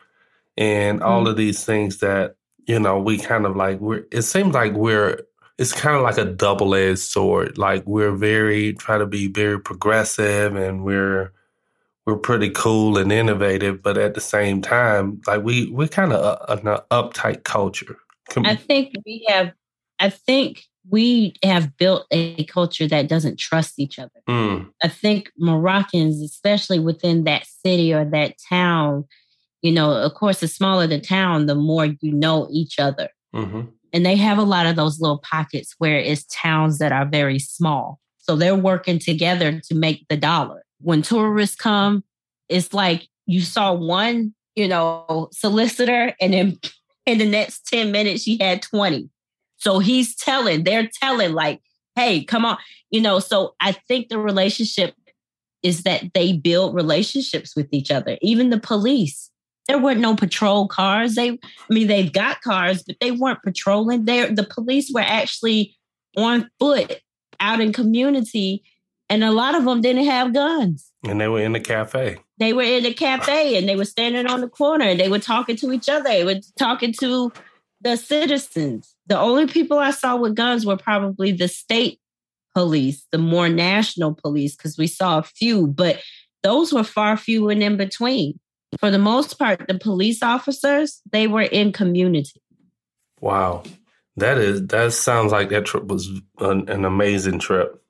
and 0.57 1.01
all 1.01 1.21
mm-hmm. 1.21 1.29
of 1.29 1.37
these 1.37 1.63
things 1.63 1.99
that 1.99 2.35
you 2.69 2.79
know, 2.79 2.99
we 2.99 3.17
kind 3.17 3.47
of 3.47 3.55
like 3.55 3.79
we're 3.79 4.05
it 4.11 4.21
seems 4.21 4.53
like 4.53 4.73
we're 4.73 5.21
it's 5.59 5.73
kind 5.73 5.97
of 5.97 6.01
like 6.01 6.17
a 6.17 6.23
double-edged 6.23 6.99
sword. 6.99 7.57
Like 7.57 7.85
we're 7.85 8.15
very 8.15 8.73
try 8.73 8.97
to 8.97 9.05
be 9.05 9.27
very 9.27 9.59
progressive 9.59 10.55
and 10.55 10.83
we're 10.85 11.33
we're 12.05 12.17
pretty 12.17 12.49
cool 12.49 12.97
and 12.97 13.11
innovative, 13.11 13.83
but 13.83 13.97
at 13.97 14.15
the 14.15 14.21
same 14.21 14.61
time, 14.61 15.21
like 15.27 15.43
we 15.43 15.69
we're 15.69 15.89
kind 15.89 16.13
of 16.13 16.65
an 16.65 16.79
uptight 16.89 17.43
culture. 17.43 17.97
I 18.37 18.55
think 18.55 18.93
we 19.05 19.25
have 19.27 19.51
I 19.99 20.09
think 20.09 20.63
we 20.89 21.33
have 21.43 21.75
built 21.75 22.07
a 22.09 22.45
culture 22.45 22.87
that 22.87 23.09
doesn't 23.09 23.37
trust 23.37 23.79
each 23.79 23.99
other. 23.99 24.21
Mm. 24.29 24.71
I 24.81 24.87
think 24.87 25.29
Moroccans, 25.37 26.21
especially 26.21 26.79
within 26.79 27.25
that 27.25 27.45
city 27.45 27.93
or 27.93 28.05
that 28.05 28.35
town, 28.47 29.05
you 29.61 29.73
know, 29.73 29.91
of 29.91 30.13
course, 30.13 30.39
the 30.39 30.47
smaller 30.47 30.87
the 30.87 31.01
town, 31.01 31.47
the 31.47 31.55
more 31.55 31.85
you 31.85 32.13
know 32.13 32.47
each 32.49 32.79
other. 32.79 33.09
Mm-hmm. 33.35 33.61
And 33.93 34.05
they 34.05 34.15
have 34.15 34.37
a 34.37 34.43
lot 34.43 34.65
of 34.65 34.75
those 34.75 34.99
little 34.99 35.19
pockets 35.19 35.75
where 35.77 35.97
it's 35.97 36.25
towns 36.25 36.77
that 36.79 36.91
are 36.91 37.05
very 37.05 37.39
small. 37.39 37.99
So 38.17 38.35
they're 38.35 38.55
working 38.55 38.99
together 38.99 39.59
to 39.67 39.75
make 39.75 40.05
the 40.07 40.17
dollar. 40.17 40.63
When 40.79 41.01
tourists 41.01 41.55
come, 41.55 42.03
it's 42.47 42.73
like 42.73 43.07
you 43.25 43.41
saw 43.41 43.73
one, 43.73 44.33
you 44.55 44.67
know, 44.67 45.29
solicitor, 45.31 46.13
and 46.19 46.33
then 46.33 46.59
in 47.05 47.17
the 47.17 47.25
next 47.25 47.65
10 47.67 47.91
minutes, 47.91 48.23
she 48.23 48.37
had 48.39 48.61
20. 48.61 49.09
So 49.57 49.79
he's 49.79 50.15
telling, 50.15 50.63
they're 50.63 50.89
telling, 51.01 51.33
like, 51.33 51.61
hey, 51.95 52.23
come 52.23 52.45
on. 52.45 52.57
You 52.91 53.01
know, 53.01 53.19
so 53.19 53.55
I 53.59 53.73
think 53.73 54.09
the 54.09 54.19
relationship 54.19 54.95
is 55.63 55.83
that 55.83 56.13
they 56.13 56.33
build 56.33 56.73
relationships 56.73 57.55
with 57.55 57.67
each 57.71 57.91
other. 57.91 58.17
Even 58.21 58.49
the 58.49 58.59
police, 58.59 59.29
there 59.67 59.77
weren't 59.77 59.99
no 59.99 60.15
patrol 60.15 60.67
cars. 60.67 61.15
They, 61.15 61.31
I 61.31 61.37
mean, 61.69 61.87
they've 61.87 62.11
got 62.11 62.41
cars, 62.41 62.83
but 62.83 62.97
they 62.99 63.11
weren't 63.11 63.43
patrolling. 63.43 64.05
There, 64.05 64.33
the 64.33 64.43
police 64.43 64.91
were 64.91 65.01
actually 65.01 65.75
on 66.17 66.49
foot 66.59 67.01
out 67.39 67.61
in 67.61 67.71
community, 67.71 68.63
and 69.09 69.23
a 69.23 69.31
lot 69.31 69.55
of 69.55 69.65
them 69.65 69.81
didn't 69.81 70.05
have 70.05 70.33
guns. 70.33 70.91
And 71.07 71.21
they 71.21 71.27
were 71.27 71.41
in 71.41 71.53
the 71.53 71.59
cafe. 71.59 72.17
They 72.37 72.53
were 72.53 72.63
in 72.63 72.83
the 72.83 72.93
cafe, 72.93 73.57
and 73.57 73.69
they 73.69 73.75
were 73.75 73.85
standing 73.85 74.25
on 74.25 74.41
the 74.41 74.49
corner, 74.49 74.85
and 74.85 74.99
they 74.99 75.09
were 75.09 75.19
talking 75.19 75.55
to 75.57 75.71
each 75.71 75.87
other. 75.87 76.03
They 76.03 76.23
were 76.23 76.41
talking 76.57 76.93
to 76.99 77.31
the 77.81 77.95
citizens. 77.95 78.95
The 79.07 79.19
only 79.19 79.47
people 79.47 79.77
I 79.77 79.91
saw 79.91 80.15
with 80.15 80.35
guns 80.35 80.65
were 80.65 80.77
probably 80.77 81.31
the 81.31 81.47
state 81.47 81.99
police, 82.55 83.05
the 83.11 83.17
more 83.17 83.49
national 83.49 84.15
police, 84.15 84.55
because 84.55 84.77
we 84.77 84.87
saw 84.87 85.19
a 85.19 85.23
few, 85.23 85.67
but 85.67 86.01
those 86.43 86.73
were 86.73 86.83
far 86.83 87.17
few 87.17 87.49
and 87.49 87.61
in 87.61 87.77
between 87.77 88.39
for 88.77 88.91
the 88.91 88.99
most 88.99 89.39
part, 89.39 89.67
the 89.67 89.79
police 89.79 90.21
officers, 90.21 91.01
they 91.11 91.27
were 91.27 91.41
in 91.41 91.71
community. 91.71 92.41
Wow. 93.21 93.63
That 94.17 94.37
is 94.37 94.67
that 94.67 94.93
sounds 94.93 95.31
like 95.31 95.49
that 95.49 95.65
trip 95.65 95.85
was 95.87 96.09
an, 96.39 96.69
an 96.69 96.85
amazing 96.85 97.39
trip. 97.39 97.81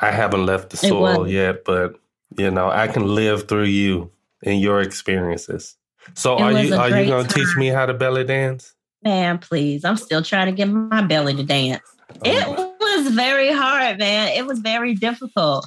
I 0.00 0.10
haven't 0.10 0.44
left 0.44 0.70
the 0.70 0.76
soil 0.76 1.28
yet, 1.28 1.64
but 1.64 1.94
you 2.36 2.50
know, 2.50 2.68
I 2.68 2.88
can 2.88 3.14
live 3.14 3.48
through 3.48 3.64
you 3.64 4.10
and 4.42 4.60
your 4.60 4.80
experiences. 4.80 5.76
So 6.14 6.36
it 6.36 6.42
are 6.42 6.52
you 6.52 6.74
are 6.74 6.88
you 6.88 7.06
gonna 7.08 7.28
time. 7.28 7.44
teach 7.44 7.56
me 7.56 7.68
how 7.68 7.86
to 7.86 7.94
belly 7.94 8.24
dance? 8.24 8.74
Man, 9.02 9.38
please. 9.38 9.84
I'm 9.84 9.96
still 9.96 10.22
trying 10.22 10.46
to 10.46 10.52
get 10.52 10.66
my 10.66 11.02
belly 11.02 11.34
to 11.34 11.44
dance. 11.44 11.82
Oh 12.10 12.18
it 12.24 12.46
was 12.80 13.14
very 13.14 13.52
hard, 13.52 13.98
man. 13.98 14.28
It 14.28 14.46
was 14.46 14.58
very 14.58 14.94
difficult. 14.94 15.66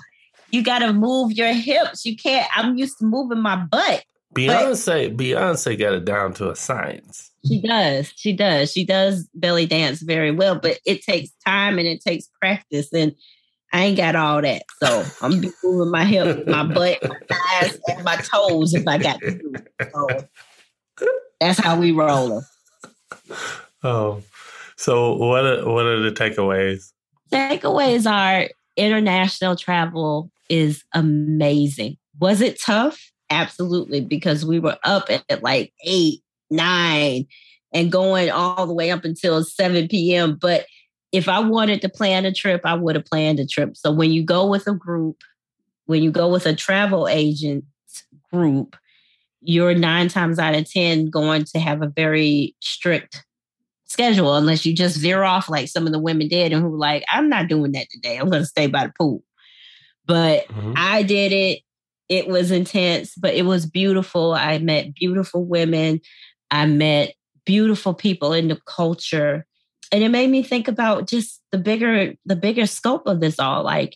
You 0.51 0.63
gotta 0.63 0.91
move 0.91 1.31
your 1.31 1.53
hips. 1.53 2.05
You 2.05 2.15
can't, 2.15 2.47
I'm 2.55 2.77
used 2.77 2.97
to 2.99 3.05
moving 3.05 3.41
my 3.41 3.55
butt. 3.55 4.03
Beyonce, 4.33 5.09
but, 5.09 5.17
Beyonce 5.17 5.79
got 5.79 5.93
it 5.93 6.05
down 6.05 6.33
to 6.35 6.49
a 6.49 6.55
science. 6.55 7.31
She 7.47 7.61
does. 7.61 8.11
She 8.15 8.33
does. 8.33 8.71
She 8.71 8.85
does 8.85 9.27
belly 9.33 9.65
dance 9.65 10.01
very 10.01 10.31
well, 10.31 10.59
but 10.59 10.79
it 10.85 11.03
takes 11.03 11.29
time 11.45 11.79
and 11.79 11.87
it 11.87 12.01
takes 12.01 12.29
practice. 12.39 12.91
And 12.93 13.15
I 13.71 13.85
ain't 13.85 13.97
got 13.97 14.15
all 14.15 14.41
that. 14.41 14.63
So 14.83 15.05
I'm 15.21 15.41
moving 15.63 15.91
my 15.91 16.03
hip, 16.03 16.47
my 16.47 16.63
butt, 16.63 16.99
my 17.03 17.17
thighs, 17.29 17.79
and 17.87 18.03
my 18.03 18.17
toes 18.17 18.73
if 18.73 18.87
I 18.87 18.97
got 18.97 19.19
to 19.21 19.31
do 19.31 19.53
it. 19.55 19.91
So 19.93 20.07
that's 21.39 21.59
how 21.59 21.79
we 21.79 21.91
roll. 21.91 22.43
Oh. 23.83 24.21
So 24.75 25.15
what 25.15 25.45
are, 25.45 25.69
what 25.71 25.85
are 25.85 25.99
the 26.01 26.11
takeaways? 26.11 26.91
Takeaways 27.31 28.09
are 28.09 28.49
international 28.75 29.55
travel 29.55 30.31
is 30.49 30.83
amazing. 30.93 31.97
Was 32.19 32.41
it 32.41 32.59
tough? 32.59 33.11
Absolutely, 33.29 34.01
because 34.01 34.45
we 34.45 34.59
were 34.59 34.77
up 34.83 35.09
at, 35.09 35.23
at 35.29 35.43
like 35.43 35.73
eight, 35.85 36.21
nine, 36.49 37.27
and 37.73 37.91
going 37.91 38.31
all 38.31 38.65
the 38.65 38.73
way 38.73 38.91
up 38.91 39.05
until 39.05 39.43
7 39.43 39.87
p.m. 39.87 40.37
But 40.41 40.65
if 41.11 41.27
I 41.27 41.39
wanted 41.39 41.81
to 41.81 41.89
plan 41.89 42.25
a 42.25 42.33
trip, 42.33 42.61
I 42.63 42.73
would 42.73 42.95
have 42.95 43.05
planned 43.05 43.39
a 43.39 43.45
trip. 43.45 43.77
So 43.77 43.91
when 43.91 44.11
you 44.11 44.23
go 44.23 44.47
with 44.47 44.67
a 44.67 44.73
group, 44.73 45.21
when 45.85 46.03
you 46.03 46.11
go 46.11 46.27
with 46.29 46.45
a 46.45 46.55
travel 46.55 47.07
agent 47.07 47.65
group, 48.31 48.75
you're 49.41 49.73
nine 49.73 50.09
times 50.09 50.37
out 50.37 50.55
of 50.55 50.69
10 50.69 51.09
going 51.09 51.45
to 51.45 51.59
have 51.59 51.81
a 51.81 51.87
very 51.87 52.55
strict 52.59 53.25
schedule 53.85 54.35
unless 54.35 54.65
you 54.65 54.75
just 54.75 54.97
veer 54.97 55.23
off 55.23 55.49
like 55.49 55.67
some 55.67 55.87
of 55.87 55.93
the 55.93 55.99
women 55.99 56.27
did 56.27 56.51
and 56.51 56.61
who 56.61 56.69
were 56.69 56.77
like, 56.77 57.03
I'm 57.09 57.29
not 57.29 57.47
doing 57.47 57.71
that 57.71 57.87
today. 57.89 58.17
I'm 58.17 58.29
going 58.29 58.43
to 58.43 58.47
stay 58.47 58.67
by 58.67 58.87
the 58.87 58.93
pool. 58.99 59.23
but 60.05 60.47
mm-hmm. 60.47 60.73
I 60.75 61.03
did 61.03 61.31
it. 61.31 61.59
It 62.09 62.27
was 62.27 62.51
intense, 62.51 63.13
but 63.15 63.35
it 63.35 63.45
was 63.45 63.65
beautiful. 63.65 64.33
I 64.33 64.57
met 64.57 64.95
beautiful 64.95 65.45
women. 65.45 66.01
I 66.51 66.65
met 66.65 67.13
beautiful 67.45 67.93
people 67.93 68.33
in 68.33 68.47
the 68.47 68.59
culture. 68.65 69.45
And 69.91 70.03
it 70.03 70.09
made 70.09 70.29
me 70.29 70.43
think 70.43 70.67
about 70.67 71.07
just 71.07 71.41
the 71.51 71.57
bigger 71.57 72.13
the 72.25 72.35
bigger 72.35 72.65
scope 72.65 73.07
of 73.07 73.21
this 73.21 73.39
all. 73.39 73.63
Like 73.63 73.95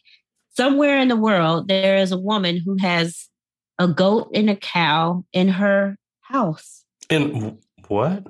somewhere 0.56 0.98
in 1.00 1.08
the 1.08 1.16
world 1.16 1.68
there 1.68 1.98
is 1.98 2.12
a 2.12 2.18
woman 2.18 2.62
who 2.64 2.78
has 2.80 3.28
a 3.80 3.88
goat 3.88 4.30
and 4.34 4.50
a 4.50 4.56
cow 4.56 5.26
in 5.34 5.50
her 5.50 5.98
house. 6.22 6.84
In 7.10 7.58
what? 7.88 8.26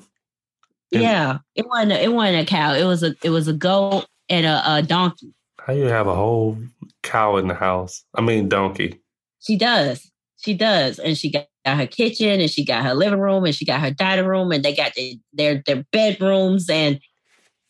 In, 0.92 1.02
yeah, 1.02 1.40
it 1.56 1.66
wasn't. 1.68 1.94
A, 1.94 2.04
it 2.04 2.14
wasn't 2.14 2.44
a 2.44 2.46
cow. 2.46 2.74
It 2.74 2.86
was 2.86 3.04
a. 3.04 3.16
It 3.24 3.30
was 3.30 3.48
a 3.48 3.54
goat 3.54 4.06
and 4.30 4.46
a, 4.46 4.76
a 4.76 4.82
donkey. 4.82 5.34
How 5.60 5.74
you 5.74 5.86
have 5.86 6.08
a 6.08 6.16
whole 6.16 6.58
cow 7.02 7.38
in 7.38 7.48
the 7.48 7.54
house? 7.54 8.04
I 8.16 8.22
mean, 8.22 8.50
donkey. 8.50 9.00
She 9.44 9.58
does. 9.58 10.10
She 10.38 10.54
does, 10.54 11.00
and 11.00 11.18
she 11.18 11.32
got, 11.32 11.46
her 11.66 11.88
kitchen, 11.88 12.42
and 12.42 12.50
she 12.50 12.66
got 12.66 12.84
her 12.84 12.94
living 12.94 13.22
room, 13.22 13.46
and 13.46 13.56
she 13.56 13.64
got 13.64 13.80
her 13.80 13.92
dining 13.92 14.26
room, 14.26 14.52
and 14.52 14.66
they 14.66 14.76
got 14.76 14.92
their 15.32 15.64
their 15.66 15.86
bedrooms. 15.94 16.70
And 16.70 17.00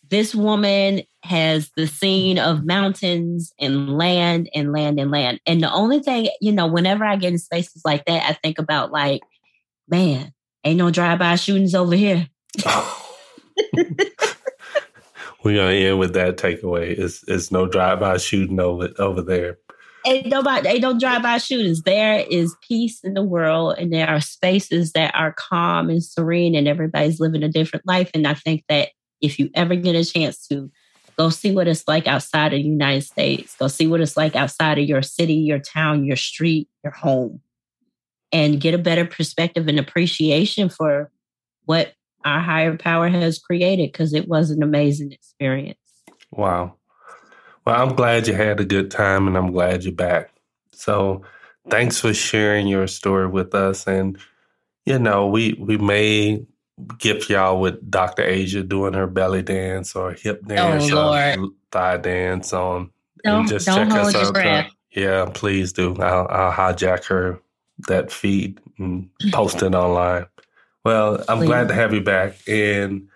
this 0.10 0.34
woman 0.34 1.04
has 1.24 1.70
the 1.78 1.86
scene 1.86 2.40
of 2.40 2.66
mountains 2.66 3.54
and 3.60 3.96
land 3.96 4.50
and 4.56 4.72
land 4.72 5.00
and 5.00 5.12
land. 5.12 5.40
And 5.46 5.62
the 5.62 5.72
only 5.72 6.00
thing, 6.00 6.30
you 6.42 6.52
know, 6.52 6.66
whenever 6.66 7.06
I 7.06 7.18
get 7.18 7.34
in 7.34 7.38
spaces 7.38 7.84
like 7.86 8.06
that, 8.06 8.28
I 8.28 8.34
think 8.34 8.58
about 8.58 8.92
like, 8.92 9.22
man, 9.88 10.34
ain't 10.64 10.78
no 10.78 10.90
drive-by 10.90 11.36
shootings 11.36 11.76
over 11.76 11.96
here. 11.96 12.28
We're 15.44 15.58
gonna 15.58 15.74
end 15.74 16.00
with 16.00 16.14
that 16.14 16.38
takeaway. 16.38 16.98
It's 16.98 17.24
it's 17.28 17.52
no 17.52 17.68
drive-by 17.68 18.18
shooting 18.18 18.60
over 18.60 18.90
over 18.98 19.22
there. 19.22 19.60
Ain't 20.06 20.28
nobody 20.28 20.68
ain't 20.68 20.82
no 20.82 20.98
drive-by 21.00 21.38
shootings. 21.38 21.84
There 21.84 22.26
is 22.30 22.56
peace 22.68 23.04
in 23.04 23.14
the 23.14 23.24
world 23.24 23.76
and 23.78 23.92
there 23.92 24.10
are 24.10 24.20
spaces 24.20 24.92
that 24.94 25.16
are 25.16 25.34
calm 25.34 25.90
and 25.90 26.04
serene 26.04 26.56
and 26.56 26.68
everybody's 26.68 27.20
living 27.20 27.44
a 27.44 27.50
different 27.50 27.88
life. 27.88 28.12
And 28.14 28.28
I 28.28 28.34
think 28.34 28.66
that 28.68 28.90
if 29.22 29.40
you 29.40 29.50
ever 29.56 29.76
get 29.76 29.96
a 29.96 30.04
chance 30.04 30.46
to 30.48 30.70
Go 31.18 31.30
see 31.30 31.52
what 31.52 31.68
it's 31.68 31.88
like 31.88 32.08
outside 32.08 32.54
of 32.54 32.60
the 32.60 32.68
United 32.68 33.02
States. 33.02 33.56
Go 33.58 33.68
see 33.68 33.88
what 33.88 34.02
it's 34.02 34.18
like 34.18 34.36
outside 34.36 34.80
of 34.80 34.86
your 34.86 35.02
city, 35.02 35.36
your 35.36 35.60
town, 35.60 36.06
your 36.06 36.16
street, 36.16 36.70
your 36.84 36.94
home, 36.94 37.42
and 38.32 38.60
get 38.60 38.74
a 38.74 38.80
better 38.80 39.06
perspective 39.06 39.68
and 39.68 39.80
appreciation 39.80 40.70
for 40.70 41.12
what 41.66 41.94
our 42.26 42.40
higher 42.40 42.76
power 42.78 43.10
has 43.10 43.38
created 43.38 43.92
because 43.92 44.14
it 44.14 44.28
was 44.28 44.50
an 44.50 44.64
amazing 44.64 45.12
experience. 45.12 45.78
Wow. 46.32 46.76
Well, 47.66 47.82
I'm 47.82 47.96
glad 47.96 48.28
you 48.28 48.34
had 48.34 48.60
a 48.60 48.66
good 48.66 48.92
time 48.92 49.28
and 49.28 49.38
I'm 49.38 49.52
glad 49.52 49.84
you're 49.84 49.94
back. 49.94 50.32
So, 50.72 51.24
thanks 51.70 52.00
for 52.00 52.14
sharing 52.14 52.68
your 52.68 52.88
story 52.88 53.28
with 53.28 53.56
us 53.56 53.88
and 53.88 54.18
you 54.86 55.00
know, 55.00 55.28
we 55.28 55.54
we 55.60 55.78
may 55.78 56.46
gift 56.98 57.30
y'all 57.30 57.60
with 57.60 57.90
Dr. 57.90 58.24
Aja 58.24 58.64
doing 58.64 58.94
her 58.94 59.08
belly 59.08 59.42
dance 59.42 59.96
or 59.96 60.14
hip 60.14 60.46
dance 60.46 60.92
oh, 60.92 61.14
or 61.14 61.50
thigh 61.72 61.98
dance 61.98 62.54
on. 62.54 62.90
Don't, 63.24 63.42
and 63.42 63.50
just 63.50 63.66
don't 63.66 63.90
check 63.90 63.98
hold 63.98 64.16
us 64.16 64.36
out. 64.36 64.66
Yeah, 64.92 65.30
please 65.34 65.74
do. 65.74 65.96
I'll, 66.00 66.28
I'll, 66.30 66.52
hijack 66.52 67.06
her 67.06 67.40
that 67.88 68.12
feed 68.12 68.60
and 68.78 69.10
post 69.32 69.64
it 69.64 69.74
online. 69.74 70.26
Well, 70.84 71.24
I'm 71.28 71.40
please. 71.40 71.48
glad 71.48 71.68
to 71.70 71.74
have 71.74 71.94
you 71.94 72.02
back 72.02 72.36
and 72.48 73.08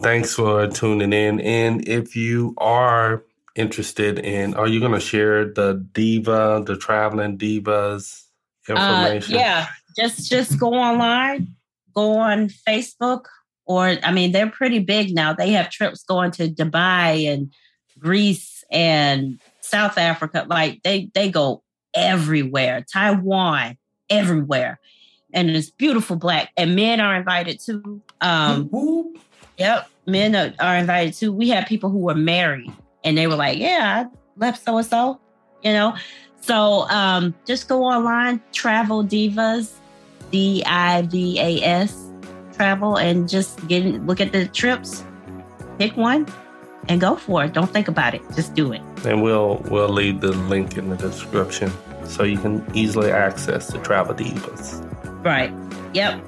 thanks 0.00 0.34
for 0.34 0.66
tuning 0.68 1.12
in. 1.12 1.40
And 1.40 1.86
if 1.86 2.16
you 2.16 2.54
are 2.58 3.22
interested 3.56 4.18
in, 4.18 4.54
are 4.54 4.68
you 4.68 4.80
going 4.80 4.92
to 4.92 5.00
share 5.00 5.52
the 5.52 5.86
diva, 5.92 6.62
the 6.66 6.76
traveling 6.76 7.38
divas 7.38 8.24
uh, 8.68 8.72
information? 8.72 9.34
Uh, 9.34 9.38
yeah, 9.38 9.66
just 9.96 10.30
just 10.30 10.58
go 10.58 10.74
online 10.74 11.54
go 11.94 12.18
on 12.18 12.48
Facebook, 12.48 13.24
or 13.66 13.96
I 14.02 14.12
mean, 14.12 14.32
they're 14.32 14.50
pretty 14.50 14.78
big 14.78 15.14
now. 15.14 15.32
They 15.32 15.50
have 15.52 15.70
trips 15.70 16.02
going 16.02 16.30
to 16.32 16.48
Dubai 16.48 17.32
and 17.32 17.52
Greece 17.98 18.64
and 18.70 19.40
South 19.60 19.98
Africa. 19.98 20.46
Like 20.48 20.82
they 20.82 21.10
they 21.14 21.30
go 21.30 21.62
everywhere. 21.94 22.84
Taiwan, 22.92 23.76
everywhere. 24.08 24.80
And 25.32 25.50
it's 25.50 25.70
beautiful 25.70 26.16
black. 26.16 26.50
And 26.56 26.74
men 26.74 27.00
are 27.00 27.14
invited 27.14 27.60
too. 27.60 28.02
Um, 28.20 28.68
yep, 29.56 29.88
men 30.06 30.34
are, 30.34 30.52
are 30.58 30.76
invited 30.76 31.14
too. 31.14 31.32
We 31.32 31.50
have 31.50 31.66
people 31.66 31.90
who 31.90 32.10
are 32.10 32.16
married 32.16 32.72
and 33.04 33.16
they 33.16 33.26
were 33.26 33.36
like, 33.36 33.58
Yeah, 33.58 34.06
I 34.06 34.16
left 34.36 34.64
so 34.64 34.78
and 34.78 34.86
so, 34.86 35.20
you 35.62 35.72
know. 35.72 35.96
So 36.40 36.88
um, 36.88 37.34
just 37.46 37.68
go 37.68 37.84
online, 37.84 38.40
travel 38.52 39.04
divas, 39.04 39.72
D 40.30 40.62
I 40.66 41.02
V 41.02 41.38
A 41.38 41.62
S 41.62 42.10
travel 42.54 42.96
and 42.96 43.28
just 43.28 43.66
get 43.68 43.84
look 44.06 44.20
at 44.20 44.32
the 44.32 44.46
trips, 44.48 45.04
pick 45.78 45.96
one 45.96 46.26
and 46.88 47.00
go 47.00 47.16
for 47.16 47.44
it. 47.44 47.52
Don't 47.52 47.70
think 47.70 47.88
about 47.88 48.14
it. 48.14 48.22
Just 48.34 48.54
do 48.54 48.72
it. 48.72 48.82
And 49.04 49.22
we'll 49.22 49.62
we'll 49.70 49.88
leave 49.88 50.20
the 50.20 50.32
link 50.32 50.76
in 50.76 50.90
the 50.90 50.96
description 50.96 51.70
so 52.04 52.22
you 52.24 52.38
can 52.38 52.64
easily 52.74 53.10
access 53.10 53.68
the 53.68 53.78
travel 53.78 54.14
divas. 54.14 54.84
Right. 55.24 55.52
Yep. 55.94 56.24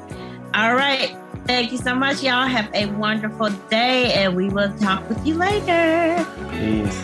All 0.54 0.74
right. 0.74 1.16
Thank 1.46 1.72
you 1.72 1.78
so 1.78 1.94
much, 1.94 2.22
y'all. 2.22 2.46
Have 2.46 2.70
a 2.74 2.86
wonderful 2.86 3.50
day, 3.68 4.12
and 4.14 4.36
we 4.36 4.48
will 4.48 4.72
talk 4.78 5.08
with 5.08 5.26
you 5.26 5.34
later. 5.34 6.24
Peace. 6.50 7.02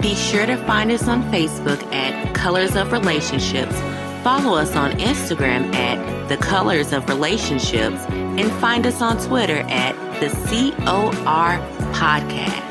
Be 0.00 0.14
sure 0.14 0.44
to 0.44 0.56
find 0.66 0.90
us 0.90 1.08
on 1.08 1.22
Facebook 1.32 1.82
at 1.94 2.34
Colors 2.34 2.76
of 2.76 2.92
Relationships. 2.92 3.74
Follow 4.22 4.56
us 4.58 4.76
on 4.76 4.92
Instagram 4.92 5.74
at 5.74 6.28
The 6.28 6.36
Colors 6.36 6.92
of 6.92 7.08
Relationships 7.08 8.04
and 8.10 8.50
find 8.60 8.86
us 8.86 9.00
on 9.00 9.16
Twitter 9.18 9.64
at 9.68 9.94
The 10.20 10.28
COR 10.28 11.58
Podcast. 11.94 12.63